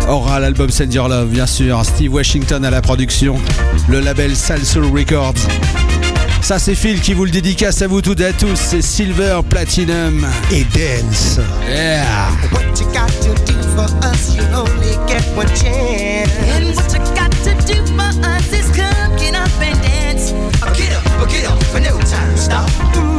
Aura 0.09 0.40
l'album 0.40 0.70
Send 0.70 0.93
Your 0.93 1.09
Love, 1.09 1.28
bien 1.28 1.47
sûr. 1.47 1.81
Steve 1.85 2.12
Washington 2.12 2.64
à 2.64 2.70
la 2.70 2.82
production. 2.82 3.36
Le 3.89 4.01
label 4.01 4.35
Salsoul 4.35 4.86
Records. 4.86 5.35
Ça, 6.43 6.59
c'est 6.59 6.74
Phil 6.74 7.01
qui 7.01 7.14
vous 7.14 7.24
le 7.24 7.31
dédicace 7.31 7.81
à 7.82 7.86
vous 7.86 8.02
toutes 8.02 8.20
et 8.20 8.27
à 8.27 8.32
tous. 8.32 8.56
C'est 8.56 8.82
Silver, 8.82 9.40
Platinum 9.48 10.27
et 10.51 10.64
Dance. 10.64 11.39
Yeah. 11.68 12.28
What 12.51 12.62
you 12.81 12.86
got 12.93 13.09
to 13.22 13.35
do 13.44 13.55
for 13.77 13.86
us, 14.09 14.35
you 14.35 14.43
only 14.55 14.97
get 15.06 15.22
one 15.36 15.47
chance. 15.48 16.31
To 17.45 17.55
do 17.67 17.87
for 17.87 18.03
us 18.27 18.53
is 18.53 18.69
get 18.71 19.35
up 19.35 19.51
and 19.61 19.83
dance. 19.83 20.33
Get 20.79 20.93
up, 20.93 21.62
for 21.65 21.81
no 21.81 21.99
time 22.01 22.35
to 22.35 22.37
stop. 22.37 23.10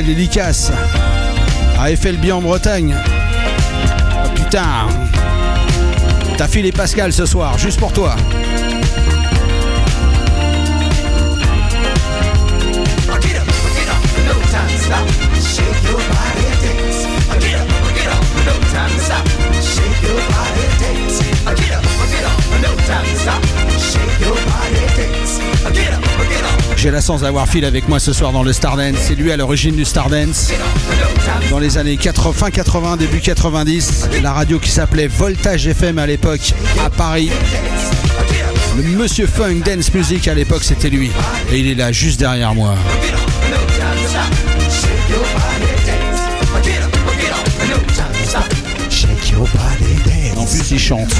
Spécial 0.00 0.16
dédicace 0.16 0.72
à 1.78 1.94
FLB 1.94 2.30
en 2.32 2.40
Bretagne. 2.40 2.96
Oh, 4.14 4.28
putain. 4.34 4.88
T'as 6.38 6.48
filé 6.48 6.72
Pascal 6.72 7.12
ce 7.12 7.26
soir, 7.26 7.58
juste 7.58 7.78
pour 7.78 7.92
toi. 7.92 8.16
J'ai 26.82 26.90
la 26.90 27.02
chance 27.02 27.20
d'avoir 27.20 27.46
Phil 27.46 27.66
avec 27.66 27.90
moi 27.90 28.00
ce 28.00 28.14
soir 28.14 28.32
dans 28.32 28.42
le 28.42 28.54
Stardance. 28.54 28.96
C'est 29.02 29.14
lui 29.14 29.30
à 29.30 29.36
l'origine 29.36 29.76
du 29.76 29.84
Stardance. 29.84 30.50
Dans 31.50 31.58
les 31.58 31.76
années 31.76 31.98
80, 31.98 32.32
fin 32.32 32.50
80, 32.50 32.96
début 32.96 33.20
90, 33.20 34.08
la 34.22 34.32
radio 34.32 34.58
qui 34.58 34.70
s'appelait 34.70 35.06
Voltage 35.06 35.66
FM 35.66 35.98
à 35.98 36.06
l'époque 36.06 36.54
à 36.82 36.88
Paris. 36.88 37.30
Le 38.78 38.82
monsieur 38.96 39.26
Funk 39.26 39.60
Dance 39.62 39.92
Music 39.92 40.26
à 40.26 40.32
l'époque 40.32 40.62
c'était 40.62 40.88
lui. 40.88 41.10
Et 41.52 41.58
il 41.58 41.68
est 41.68 41.74
là 41.74 41.92
juste 41.92 42.18
derrière 42.18 42.54
moi. 42.54 42.74
En 50.34 50.46
plus 50.46 50.70
il 50.70 50.78
chante. 50.78 51.14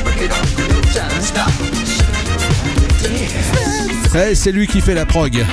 Ouais, 4.14 4.34
c'est 4.34 4.52
lui 4.52 4.66
qui 4.66 4.80
fait 4.80 4.94
la 4.94 5.06
prog. 5.06 5.44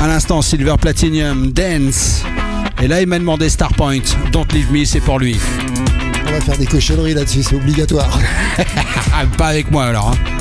À 0.00 0.06
l'instant, 0.06 0.42
Silver 0.42 0.74
Platinum, 0.80 1.50
Dance. 1.52 2.22
Et 2.80 2.86
là, 2.88 3.00
il 3.00 3.06
m'a 3.08 3.18
demandé 3.18 3.48
Starpoint. 3.48 3.98
Don't 4.32 4.46
Leave 4.52 4.70
Me, 4.72 4.84
c'est 4.84 5.00
pour 5.00 5.18
lui. 5.18 5.36
On 6.26 6.30
va 6.30 6.40
faire 6.40 6.58
des 6.58 6.66
cochonneries 6.66 7.14
là-dessus, 7.14 7.42
c'est 7.42 7.56
obligatoire. 7.56 8.18
Ah, 9.20 9.24
Pas 9.36 9.46
avec 9.48 9.70
moi 9.70 9.86
alors. 9.86 10.10
hein. 10.14 10.37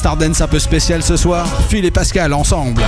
Stardance 0.00 0.40
un 0.40 0.48
peu 0.48 0.58
spécial 0.58 1.02
ce 1.02 1.14
soir. 1.14 1.46
Phil 1.68 1.84
et 1.84 1.90
Pascal 1.90 2.32
ensemble. 2.32 2.82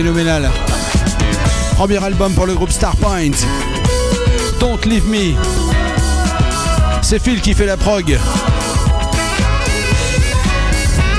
Phénoménal. 0.00 0.50
Premier 1.74 2.02
album 2.02 2.32
pour 2.32 2.46
le 2.46 2.54
groupe 2.54 2.70
Starpoint. 2.70 3.32
Don't 4.58 4.78
Leave 4.86 5.06
Me. 5.06 5.34
C'est 7.02 7.18
Phil 7.18 7.42
qui 7.42 7.52
fait 7.52 7.66
la 7.66 7.76
prog. 7.76 8.18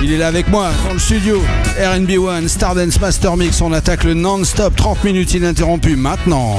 Il 0.02 0.12
est 0.12 0.18
là 0.18 0.28
avec 0.28 0.48
moi 0.48 0.72
dans 0.88 0.94
le 0.94 1.00
studio. 1.00 1.44
RB1, 1.80 2.48
Stardance 2.48 3.00
Master 3.00 3.38
Mix. 3.38 3.62
On 3.62 3.72
attaque 3.72 4.04
le 4.04 4.16
non-stop 4.16 4.76
30 4.76 5.04
minutes 5.04 5.36
ininterrompues 5.36 5.96
maintenant. 5.96 6.58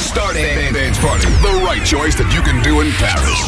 Start 0.00 0.36
Dance 0.72 0.98
Party. 1.00 1.26
The 1.42 1.62
right 1.66 1.84
choice 1.84 2.16
that 2.16 2.32
you 2.34 2.40
can 2.40 2.62
do 2.62 2.80
in 2.80 2.90
Paris. 2.98 3.44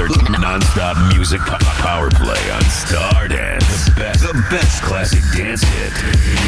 Another 0.00 0.38
non-stop 0.38 1.14
music 1.14 1.40
po- 1.42 1.58
power 1.82 2.08
play 2.10 2.50
on 2.52 2.62
Star 2.62 3.28
Dance. 3.28 3.84
The 3.84 3.92
best, 3.96 4.20
the 4.20 4.32
best 4.48 4.82
classic 4.82 5.20
dance 5.36 5.62
hit. 5.62 5.92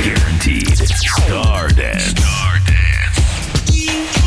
Guaranteed. 0.04 0.74
Star 0.78 1.68
Dance. 1.68 2.18
Star 2.18 2.58
Dance. 2.66 4.22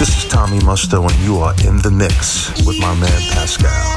This 0.00 0.24
is 0.24 0.24
Tommy 0.28 0.58
Musto, 0.58 1.08
and 1.08 1.20
you 1.20 1.36
are 1.38 1.54
in 1.64 1.78
the 1.82 1.90
mix 1.92 2.50
with 2.66 2.80
my 2.80 2.94
man 2.96 3.22
Pascal. 3.30 3.91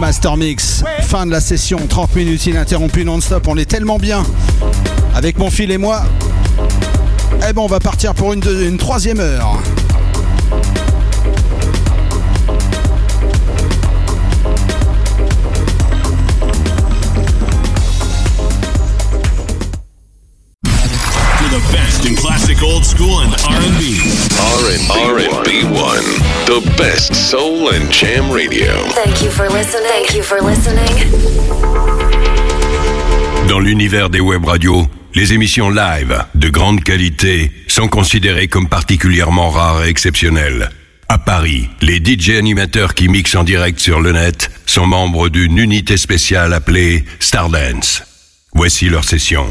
Master 0.00 0.36
Mix. 0.38 0.82
Fin 1.02 1.26
de 1.26 1.30
la 1.30 1.40
session, 1.40 1.86
30 1.86 2.16
minutes 2.16 2.46
ininterrompues 2.46 3.04
non-stop. 3.04 3.46
On 3.48 3.56
est 3.58 3.66
tellement 3.66 3.98
bien 3.98 4.22
avec 5.14 5.38
mon 5.38 5.50
fil 5.50 5.70
et 5.70 5.78
moi. 5.78 6.02
Eh 7.48 7.52
ben, 7.52 7.60
on 7.60 7.66
va 7.66 7.80
partir 7.80 8.14
pour 8.14 8.32
une, 8.32 8.42
une 8.62 8.78
troisième 8.78 9.20
heure. 9.20 9.60
R&B 24.70 25.66
One, 25.74 26.04
the 26.46 26.60
best 26.78 27.12
soul 27.12 27.70
and 27.70 27.90
jam 27.90 28.30
radio. 28.30 28.72
Thank 28.90 29.20
you 29.20 29.28
for 29.28 29.48
listening. 29.48 29.90
Thank 29.90 30.14
you 30.14 30.22
for 30.22 30.40
listening. 30.40 31.08
Dans 33.48 33.58
l'univers 33.58 34.10
des 34.10 34.20
web 34.20 34.44
radios, 34.44 34.86
les 35.16 35.32
émissions 35.32 35.70
live 35.70 36.24
de 36.36 36.48
grande 36.50 36.84
qualité 36.84 37.50
sont 37.66 37.88
considérées 37.88 38.46
comme 38.46 38.68
particulièrement 38.68 39.50
rares 39.50 39.84
et 39.84 39.88
exceptionnelles. 39.88 40.70
À 41.08 41.18
Paris, 41.18 41.68
les 41.80 41.96
DJ 41.96 42.38
animateurs 42.38 42.94
qui 42.94 43.08
mixent 43.08 43.34
en 43.34 43.42
direct 43.42 43.80
sur 43.80 44.00
le 44.00 44.12
net 44.12 44.52
sont 44.66 44.86
membres 44.86 45.28
d'une 45.28 45.58
unité 45.58 45.96
spéciale 45.96 46.52
appelée 46.52 47.04
Stardance. 47.18 48.04
Voici 48.54 48.88
leur 48.88 49.02
session. 49.02 49.48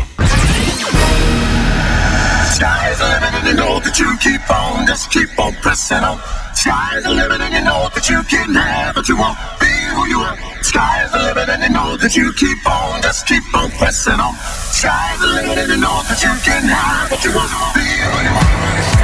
Just 5.00 5.12
keep 5.12 5.40
on 5.40 5.54
pressing 5.62 6.04
on. 6.04 6.20
Sky's 6.54 7.04
the 7.04 7.14
limit 7.14 7.40
and 7.40 7.54
you 7.54 7.64
know 7.64 7.88
that 7.96 8.10
you 8.10 8.22
can 8.24 8.54
have 8.54 8.98
what 8.98 9.08
you 9.08 9.16
want, 9.16 9.38
be 9.58 9.72
who 9.96 10.08
you 10.10 10.20
are. 10.20 10.36
Sky's 10.62 11.10
the 11.14 11.20
limit 11.20 11.48
and 11.48 11.64
you 11.64 11.70
know 11.70 11.96
that 11.96 12.18
you 12.18 12.34
keep 12.34 12.60
on, 12.68 13.02
just 13.02 13.26
keep 13.26 13.44
on 13.56 13.72
pressing 13.80 14.20
on. 14.20 14.36
Sky's 14.36 15.22
the 15.22 15.28
limit 15.28 15.58
and 15.58 15.72
you 15.72 15.78
know 15.78 16.04
that 16.04 16.20
you 16.22 16.36
can 16.44 16.64
have 16.68 17.10
what 17.12 17.24
you 17.24 17.32
want, 17.32 17.48
be 17.74 17.80
who 17.80 18.24
you 18.28 18.96
are. 18.96 18.99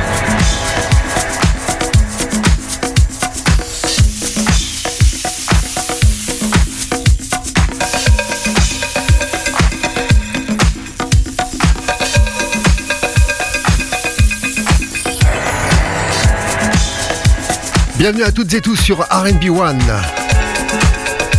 Bienvenue 17.97 18.23
à 18.23 18.31
toutes 18.31 18.53
et 18.53 18.59
tous 18.59 18.75
sur 18.75 18.99
RB 19.09 19.49
One. 19.49 19.81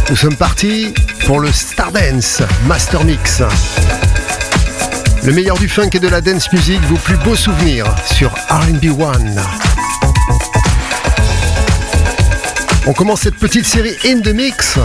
Nous 0.08 0.16
sommes 0.16 0.36
partis 0.36 0.94
pour 1.26 1.38
le 1.38 1.52
Stardance 1.52 2.40
Master 2.66 3.04
Mix. 3.04 3.42
Le 5.22 5.32
meilleur 5.34 5.58
du 5.58 5.68
funk 5.68 5.90
et 5.92 5.98
de 5.98 6.08
la 6.08 6.22
dance 6.22 6.50
music, 6.52 6.80
vos 6.84 6.96
plus 6.96 7.18
beaux 7.18 7.36
souvenirs 7.36 7.94
sur 8.10 8.30
RB 8.48 8.98
One. 8.98 9.42
On 12.86 12.94
commence 12.94 13.20
cette 13.20 13.36
petite 13.36 13.66
série 13.66 13.96
In 14.06 14.20
the 14.20 14.34
Mix 14.34 14.78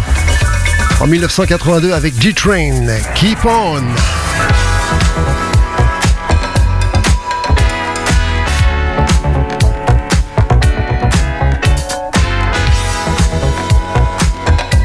en 0.99 1.07
1982 1.07 1.93
avec 1.93 2.19
G-Train. 2.21 2.85
Keep 3.15 3.45
on! 3.45 3.81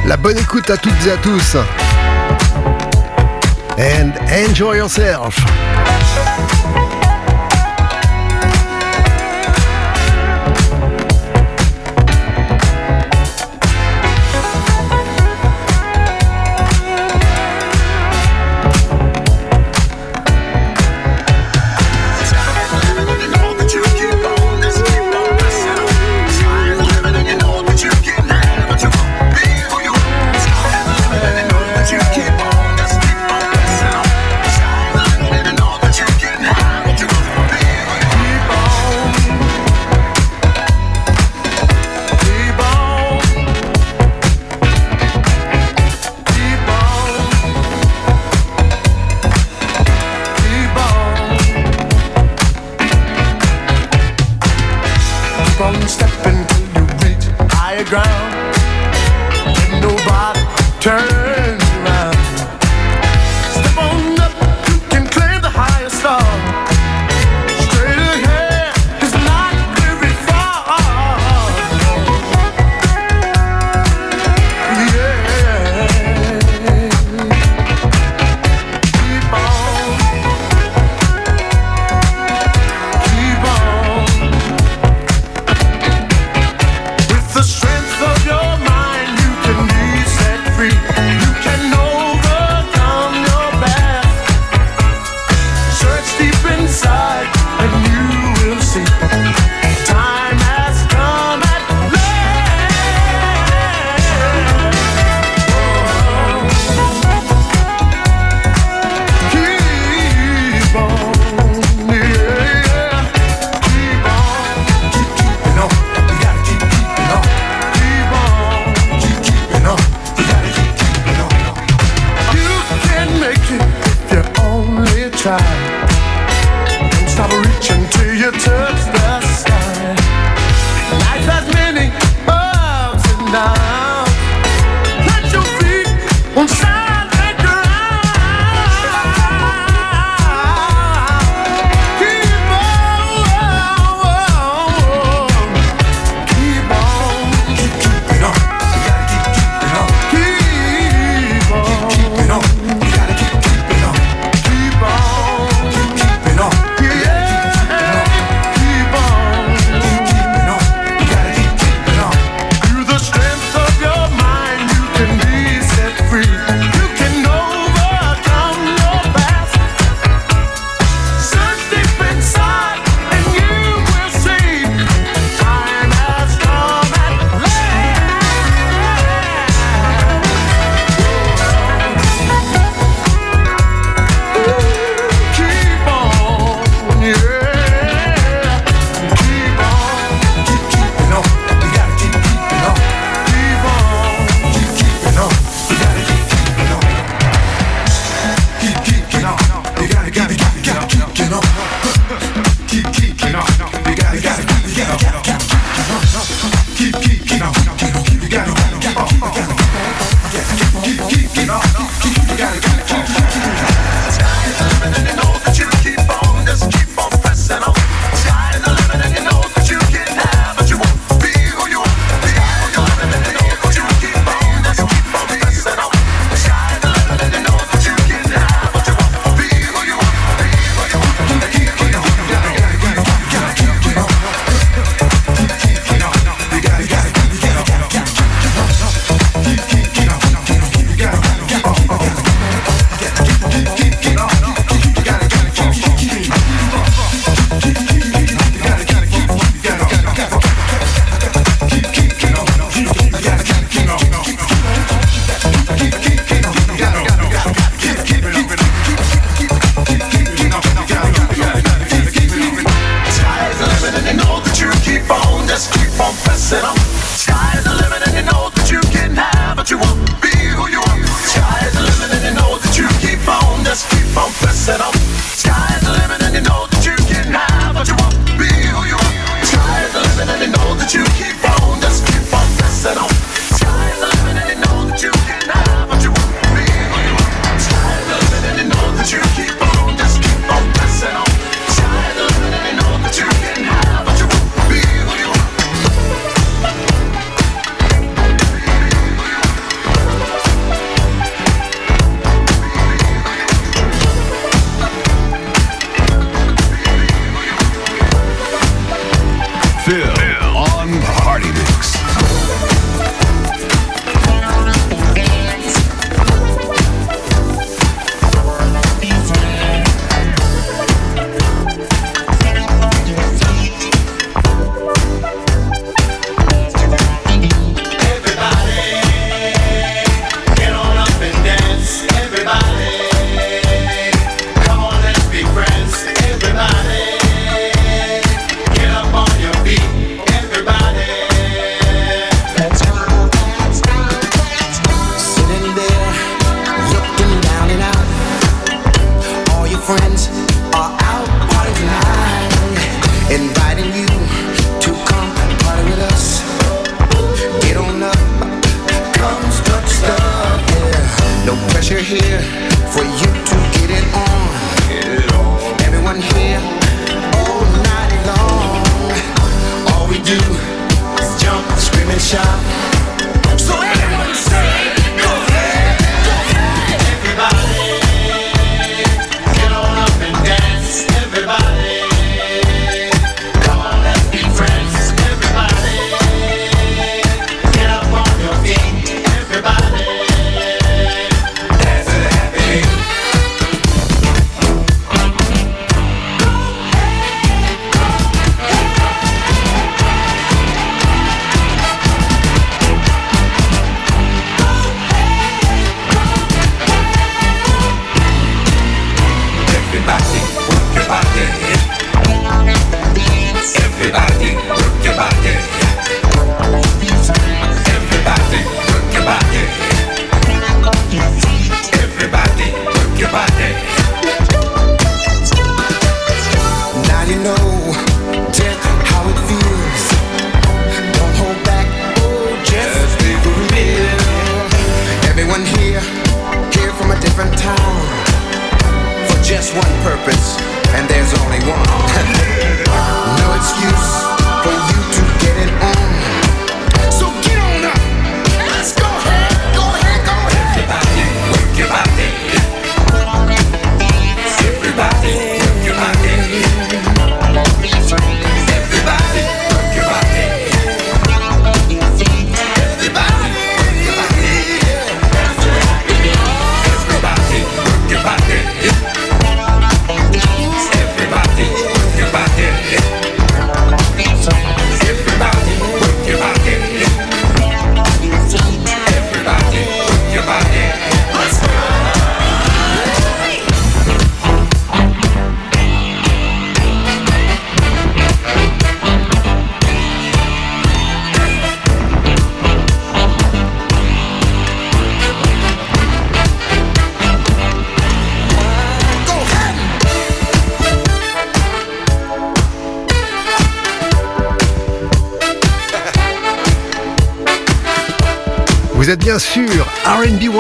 La 0.07 0.17
bonne 0.17 0.39
écoute 0.39 0.71
à 0.71 0.77
toutes 0.77 1.05
et 1.05 1.11
à 1.11 1.17
tous. 1.17 1.57
And 3.77 4.13
enjoy 4.31 4.77
yourself. 4.77 5.37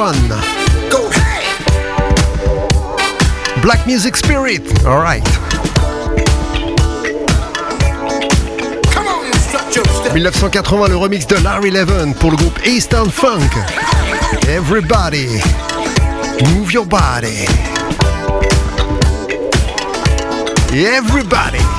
One. 0.07 0.29
Go. 0.89 1.11
Black 3.61 3.85
Music 3.89 4.15
Spirit. 4.15 4.63
Alright 4.87 5.25
1980, 10.15 10.89
le 10.89 10.97
remix 10.97 11.27
de 11.27 11.37
Larry 11.43 11.71
Levin 11.71 12.13
pour 12.13 12.31
le 12.31 12.37
groupe 12.37 12.59
Eastern 12.65 13.11
Funk. 13.11 13.51
Everybody, 14.49 15.27
move 16.55 16.73
your 16.73 16.87
body. 16.87 17.45
Everybody. 20.73 21.76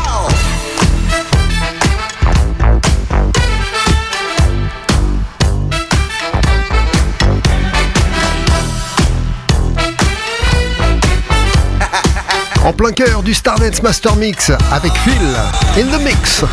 en 12.67 12.73
plein 12.73 12.91
cœur 12.91 13.23
du 13.23 13.33
Stardance 13.33 13.81
Master 13.81 14.17
Mix 14.17 14.51
avec 14.73 14.91
Phil 14.91 15.81
in 15.81 15.87
the 15.87 16.01
Mix. 16.01 16.43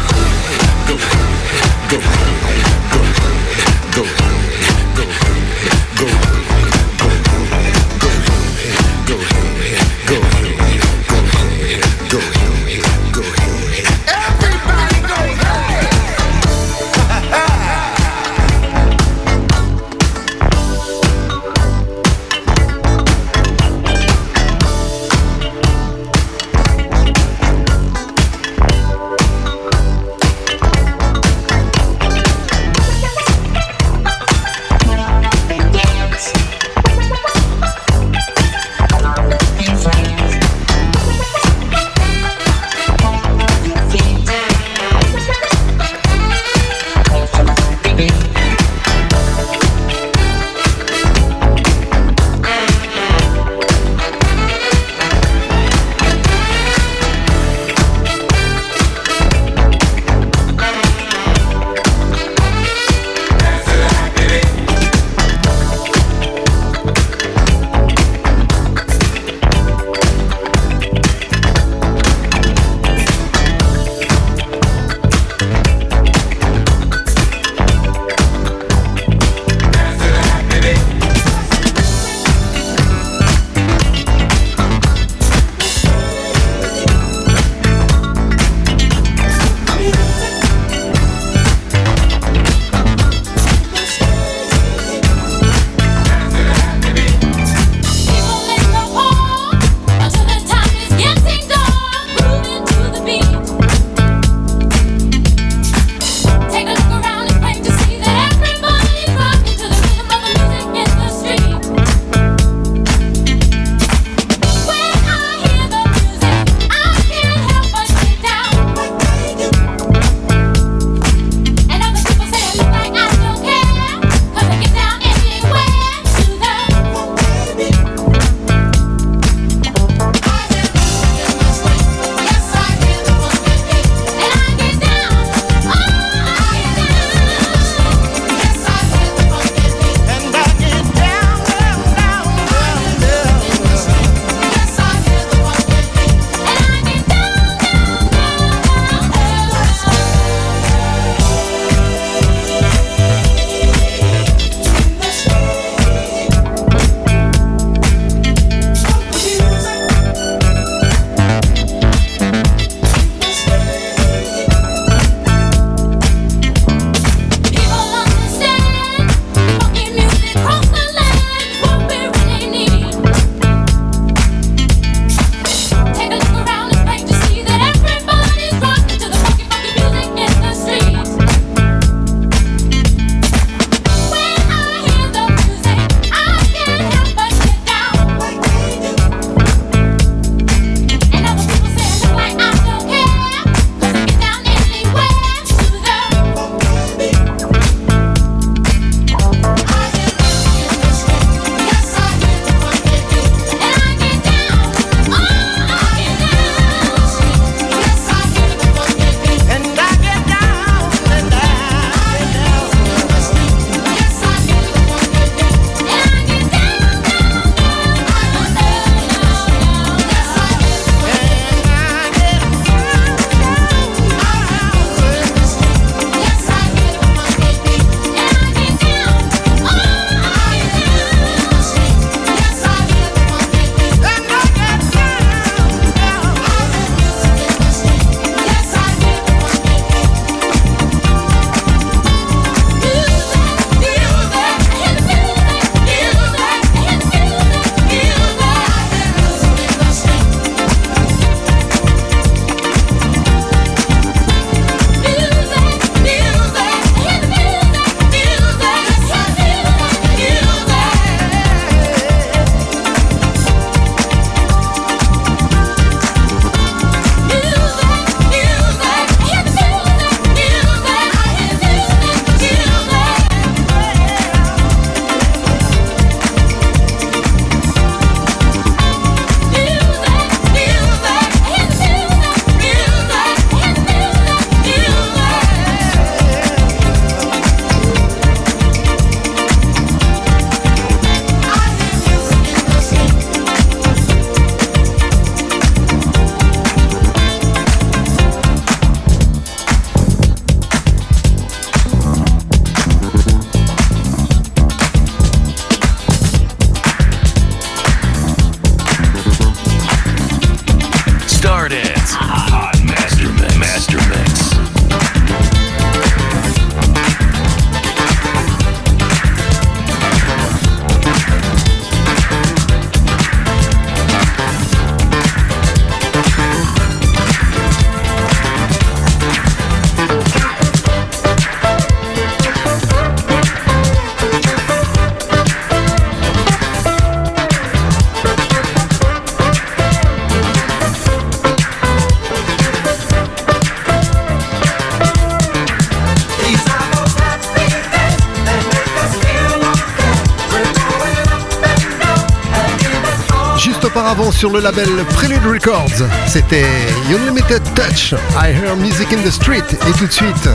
Sur 354.44 354.52
le 354.52 354.60
label 354.60 354.90
Prelude 355.14 355.46
Records. 355.46 356.06
C'était 356.26 356.66
Unlimited 357.08 357.62
Touch, 357.74 358.12
I 358.36 358.50
Hear 358.50 358.76
Music 358.76 359.10
in 359.10 359.22
the 359.26 359.30
Street. 359.30 359.64
Et 359.88 359.92
tout 359.98 360.06
de 360.06 360.12
suite, 360.12 360.50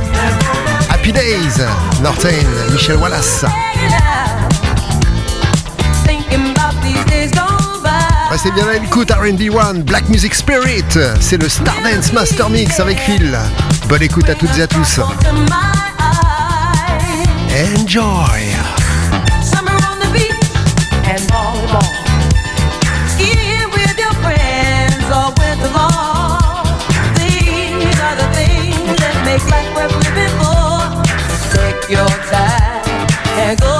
Happy 0.91 1.11
Days, 1.11 1.66
Nortain, 2.03 2.30
Michel 2.72 2.98
Wallace. 2.98 3.45
Restez 8.30 8.52
bien 8.52 8.68
à 8.68 8.74
l'écoute, 8.74 9.10
R&B 9.10 9.56
One, 9.56 9.82
Black 9.82 10.07
Music 10.07 10.36
Spirit. 10.36 10.84
C'est 11.20 11.41
le 11.41 11.49
Stardance 11.49 12.14
Master 12.14 12.48
Mix 12.52 12.80
avec 12.80 12.99
Phil. 12.99 13.36
Bonne 13.88 14.03
écoute 14.03 14.30
à 14.30 14.36
toutes 14.36 14.56
et 14.56 14.61
à 14.61 14.68
tous. 14.68 14.99
Make 29.45 29.52
life 29.52 29.76
worth 29.76 29.95
living 30.06 30.34
for. 30.40 30.80
Take 31.56 31.90
your 31.90 32.07
time 32.30 32.84
and 33.40 33.60
go 33.60 33.78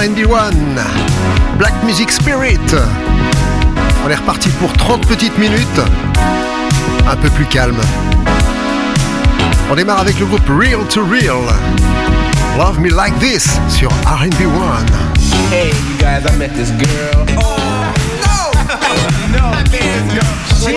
91, 0.00 0.54
Black 1.58 1.74
Music 1.84 2.10
Spirit. 2.10 2.58
On 4.02 4.08
est 4.08 4.14
reparti 4.14 4.48
pour 4.58 4.72
30 4.72 5.06
petites 5.06 5.36
minutes, 5.36 5.80
un 7.06 7.16
peu 7.16 7.28
plus 7.28 7.44
calme. 7.44 7.76
On 9.70 9.74
démarre 9.74 10.00
avec 10.00 10.18
le 10.18 10.24
groupe 10.24 10.48
Real 10.48 10.86
to 10.88 11.04
Real. 11.04 11.44
Love 12.56 12.80
Me 12.80 12.88
Like 12.88 13.12
This 13.18 13.46
sur 13.68 13.90
R&B 14.06 14.46
One. 14.46 14.86
Hey, 15.52 15.68
you 15.68 15.98
guys, 15.98 16.24
I 16.24 16.34
met 16.38 16.48
this 16.54 16.70
girl. 16.78 17.26
Oh, 17.36 17.92
no! 18.24 19.50
no, 19.52 19.52
She, 20.64 20.76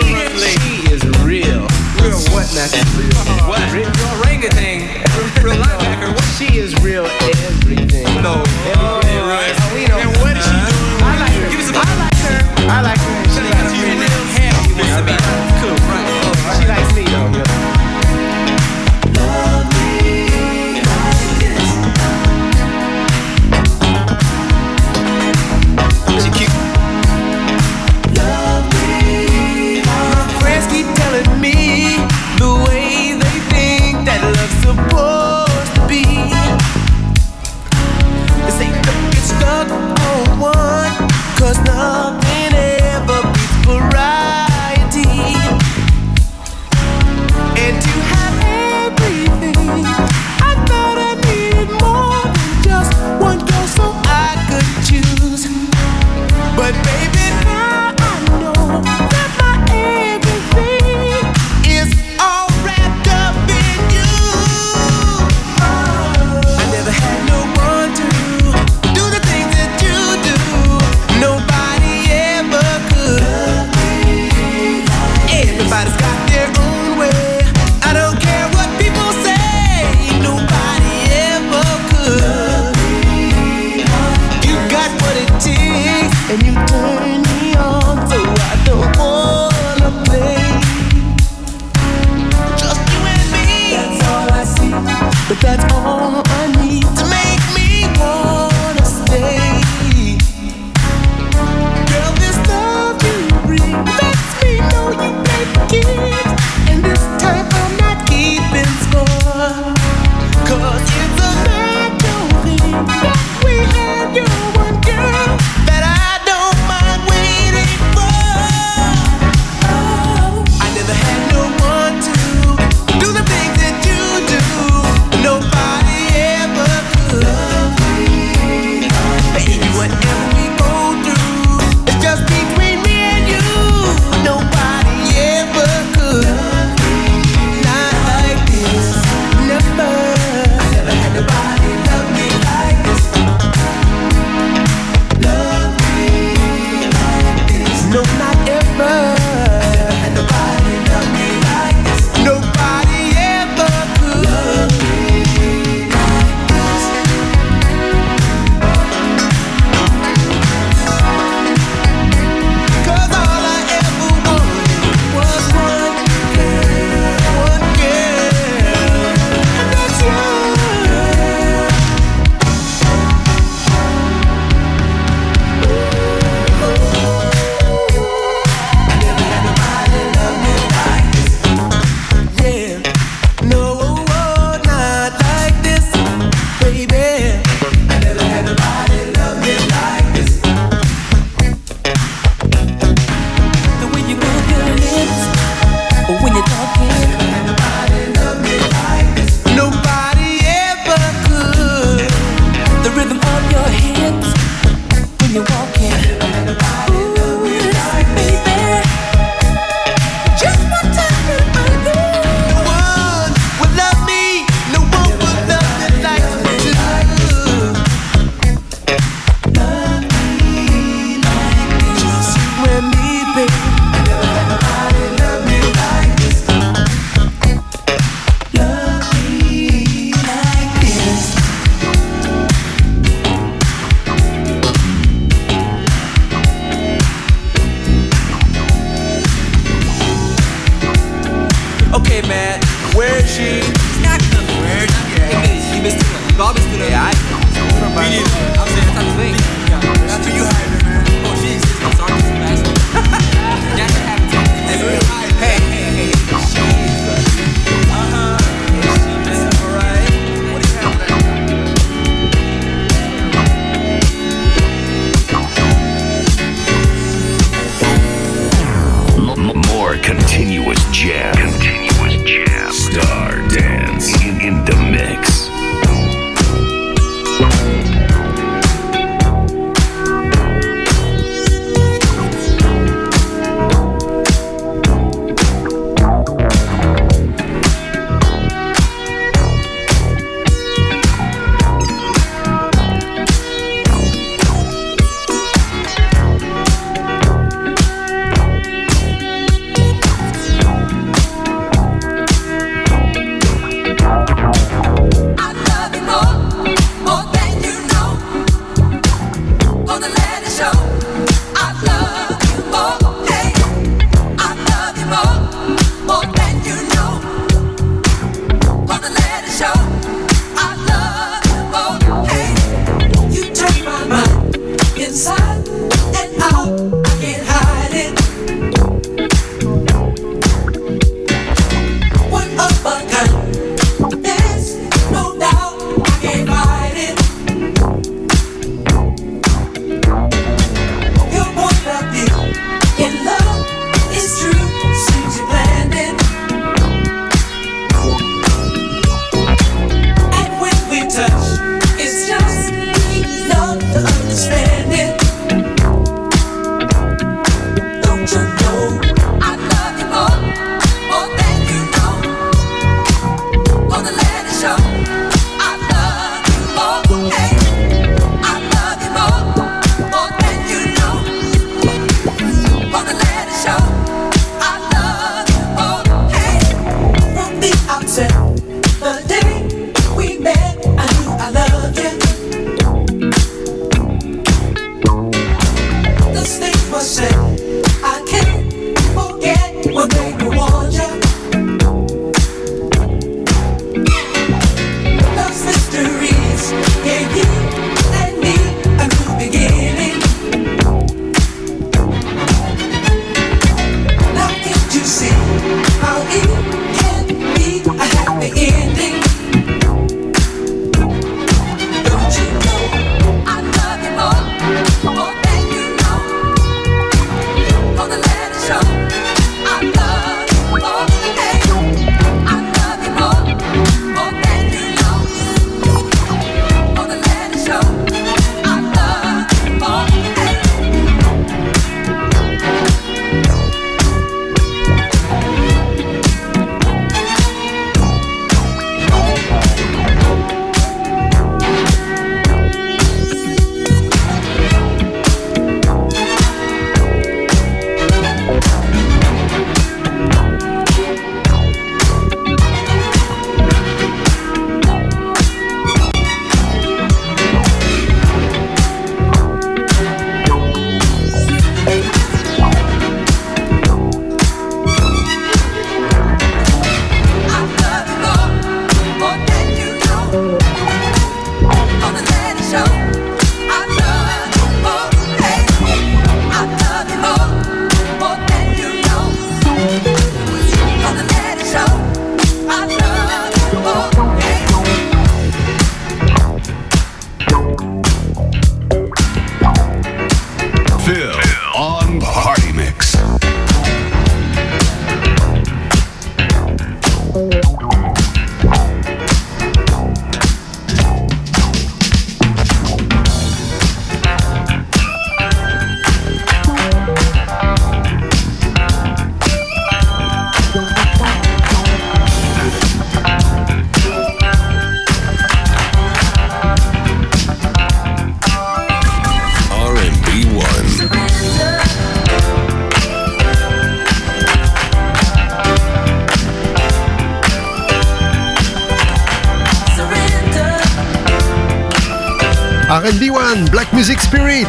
is 0.92 1.02
real. 1.24 1.66
Real 2.02 2.20
what? 2.34 2.54
Not 2.54 2.74
real. 2.98 3.48
What? 3.48 3.72
Real, 3.72 3.90
real 3.90 4.20
orangutan. 4.20 5.04
She 6.38 6.58
is 6.58 6.76
real 6.82 7.06
everything. 7.06 8.04
No. 8.22 8.44
Everything. 8.66 8.93
I 12.66 12.82
like 12.82 13.13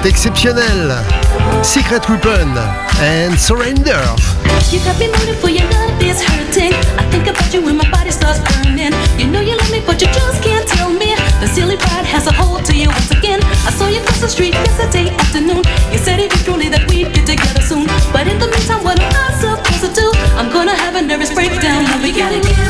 exceptionnel. 0.04 0.90
Secret 1.64 2.08
Weapon 2.08 2.52
and 3.00 3.38
Surrender. 3.38 4.02
You 4.70 4.80
got 4.84 4.98
me 4.98 5.08
for 5.40 5.48
your 5.48 5.64
love 5.70 6.02
is 6.02 6.22
hurting. 6.22 6.72
I 6.98 7.04
think 7.10 7.26
about 7.26 7.52
you 7.52 7.62
when 7.62 7.76
my 7.76 7.88
body 7.90 8.10
starts 8.10 8.40
burning. 8.40 8.92
You 9.18 9.26
know 9.30 9.40
you 9.40 9.56
love 9.56 9.70
me, 9.70 9.82
but 9.86 10.00
you 10.00 10.08
just 10.08 10.42
can't 10.42 10.66
tell 10.68 10.90
me. 10.90 11.14
The 11.40 11.48
silly 11.48 11.76
pride 11.76 12.06
has 12.06 12.26
a 12.26 12.32
hold 12.32 12.64
to 12.66 12.76
you 12.76 12.88
once 12.88 13.10
again. 13.10 13.40
I 13.68 13.70
saw 13.70 13.88
you 13.88 14.00
cross 14.00 14.20
the 14.20 14.28
street 14.28 14.54
yesterday 14.54 15.10
afternoon. 15.14 15.62
You 15.92 15.98
said 15.98 16.18
it 16.18 16.30
truly 16.44 16.68
that 16.68 16.88
we'd 16.88 17.12
get 17.14 17.26
together 17.26 17.62
soon. 17.62 17.86
But 18.12 18.26
in 18.26 18.38
the 18.38 18.48
meantime, 18.48 18.82
what 18.84 18.98
am 19.00 19.12
I 19.12 19.32
supposed 19.40 19.84
to 19.84 19.90
do? 19.92 20.10
I'm 20.36 20.50
gonna 20.52 20.74
have 20.74 20.94
a 20.96 21.02
nervous 21.02 21.32
breakdown. 21.32 21.84
Now 21.84 22.02
we 22.02 22.12
gotta 22.12 22.40
get 22.40 22.63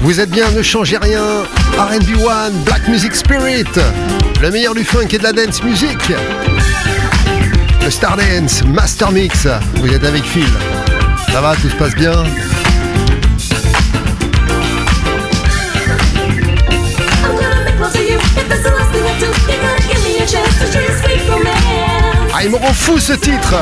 Vous 0.00 0.20
êtes 0.20 0.30
bien, 0.30 0.50
ne 0.52 0.62
changez 0.62 0.98
rien. 0.98 1.42
RB 1.76 2.22
One, 2.24 2.62
Black 2.64 2.86
Music 2.86 3.16
Spirit, 3.16 3.64
le 4.40 4.50
meilleur 4.50 4.74
du 4.74 4.84
funk 4.84 5.08
et 5.10 5.18
de 5.18 5.24
la 5.24 5.32
dance 5.32 5.62
music. 5.62 5.98
Le 7.82 7.90
Stardance 7.90 8.62
Master 8.64 9.10
Mix, 9.10 9.48
vous 9.76 9.92
êtes 9.92 10.04
avec 10.04 10.22
Phil. 10.22 10.44
Ça 11.34 11.40
va, 11.40 11.56
tout 11.56 11.68
se 11.68 11.74
passe 11.74 11.96
bien 11.96 12.12
Ah, 22.32 22.44
il 22.44 22.50
me 22.50 22.56
rend 22.56 22.72
fou 22.72 23.00
ce 23.00 23.14
titre. 23.14 23.56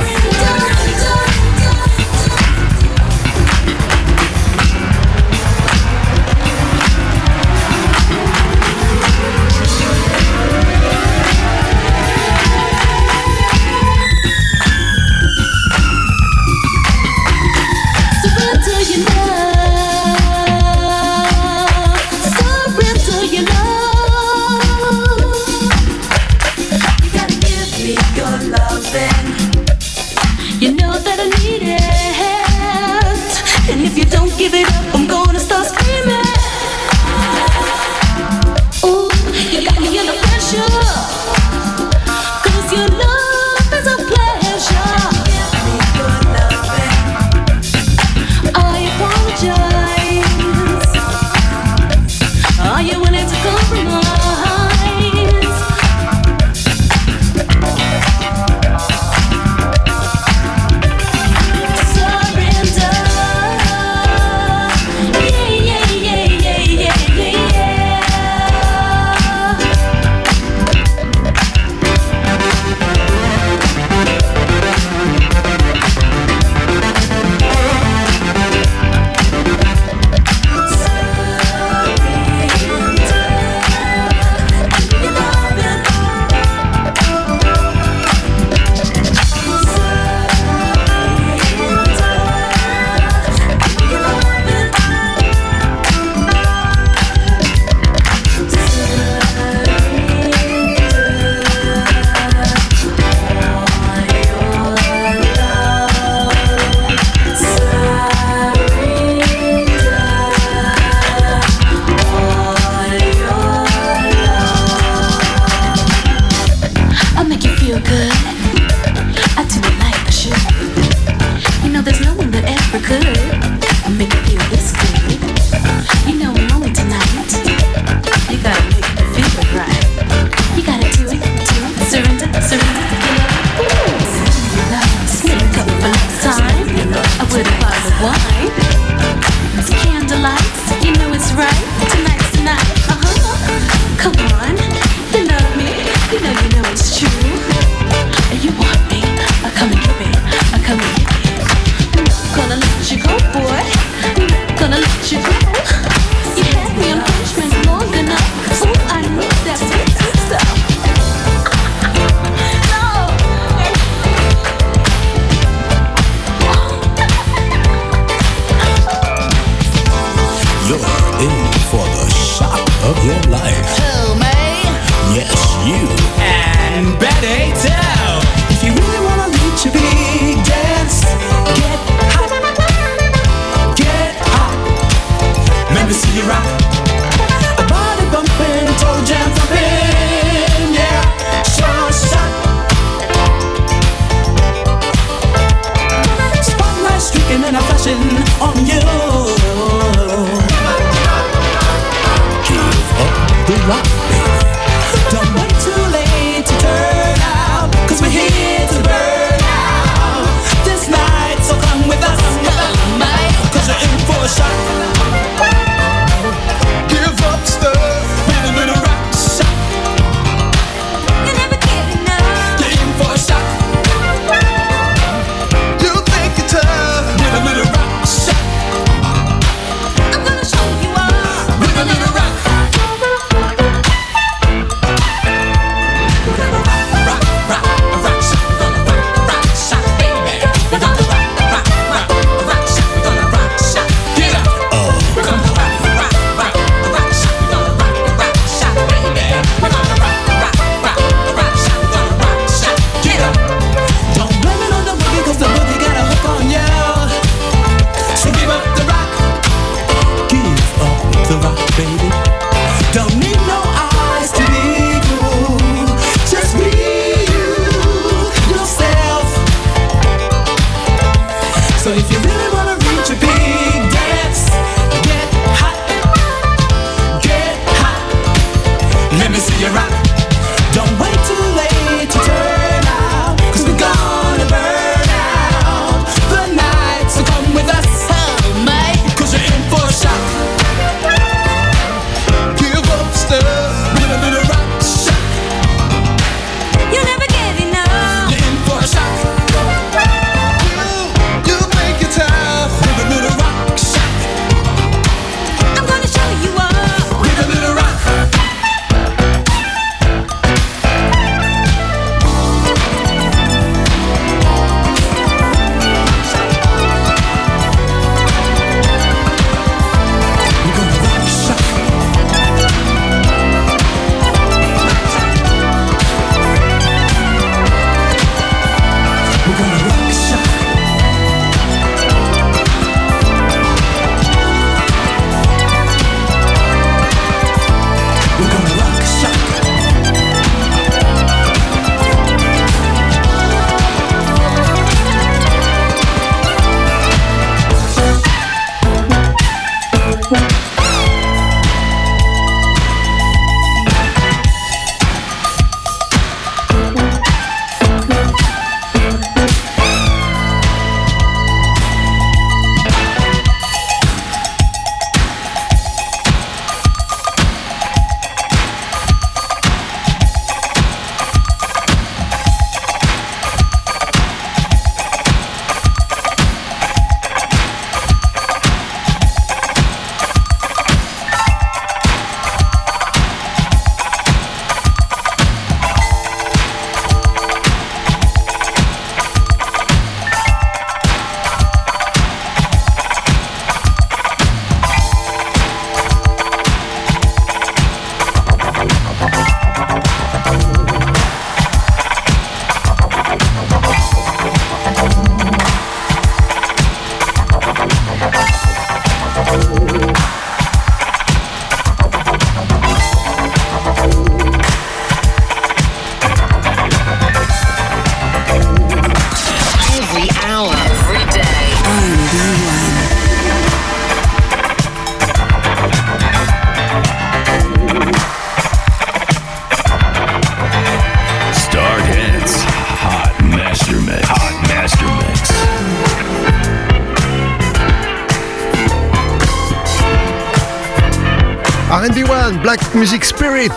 Music 442.94 443.22
Spirit. 443.22 443.68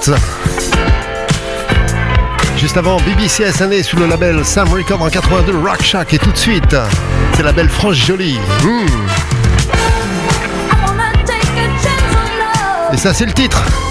Juste 2.56 2.78
avant, 2.78 2.98
BBC 3.02 3.44
est 3.44 3.84
sous 3.84 3.98
le 3.98 4.06
label 4.06 4.46
Sam 4.46 4.70
Record 4.70 5.02
en 5.02 5.10
82, 5.10 5.54
Rock 5.58 5.82
Shack 5.84 6.14
et 6.14 6.18
tout 6.18 6.32
de 6.32 6.38
suite, 6.38 6.76
c'est 7.36 7.44
la 7.44 7.52
belle 7.52 7.68
France 7.68 7.96
Jolie. 7.96 8.40
Hmm. 8.64 8.86
Et 12.94 12.98
ça 12.98 13.14
c'est 13.14 13.26
le 13.26 13.34
titre. 13.34 13.85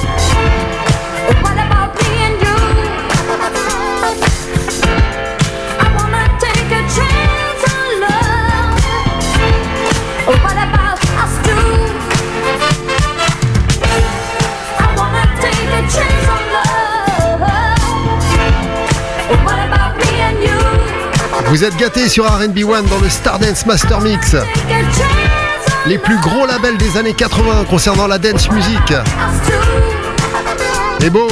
Vous 21.54 21.62
êtes 21.62 21.76
gâtés 21.76 22.08
sur 22.08 22.24
RB1 22.24 22.88
dans 22.88 22.98
le 22.98 23.08
Stardance 23.08 23.64
Master 23.64 24.00
Mix. 24.00 24.34
Les 25.86 25.98
plus 25.98 26.18
gros 26.18 26.46
labels 26.46 26.76
des 26.78 26.96
années 26.96 27.14
80 27.14 27.66
concernant 27.70 28.08
la 28.08 28.18
dance 28.18 28.50
music. 28.50 28.92
Et 31.00 31.10
bon, 31.10 31.28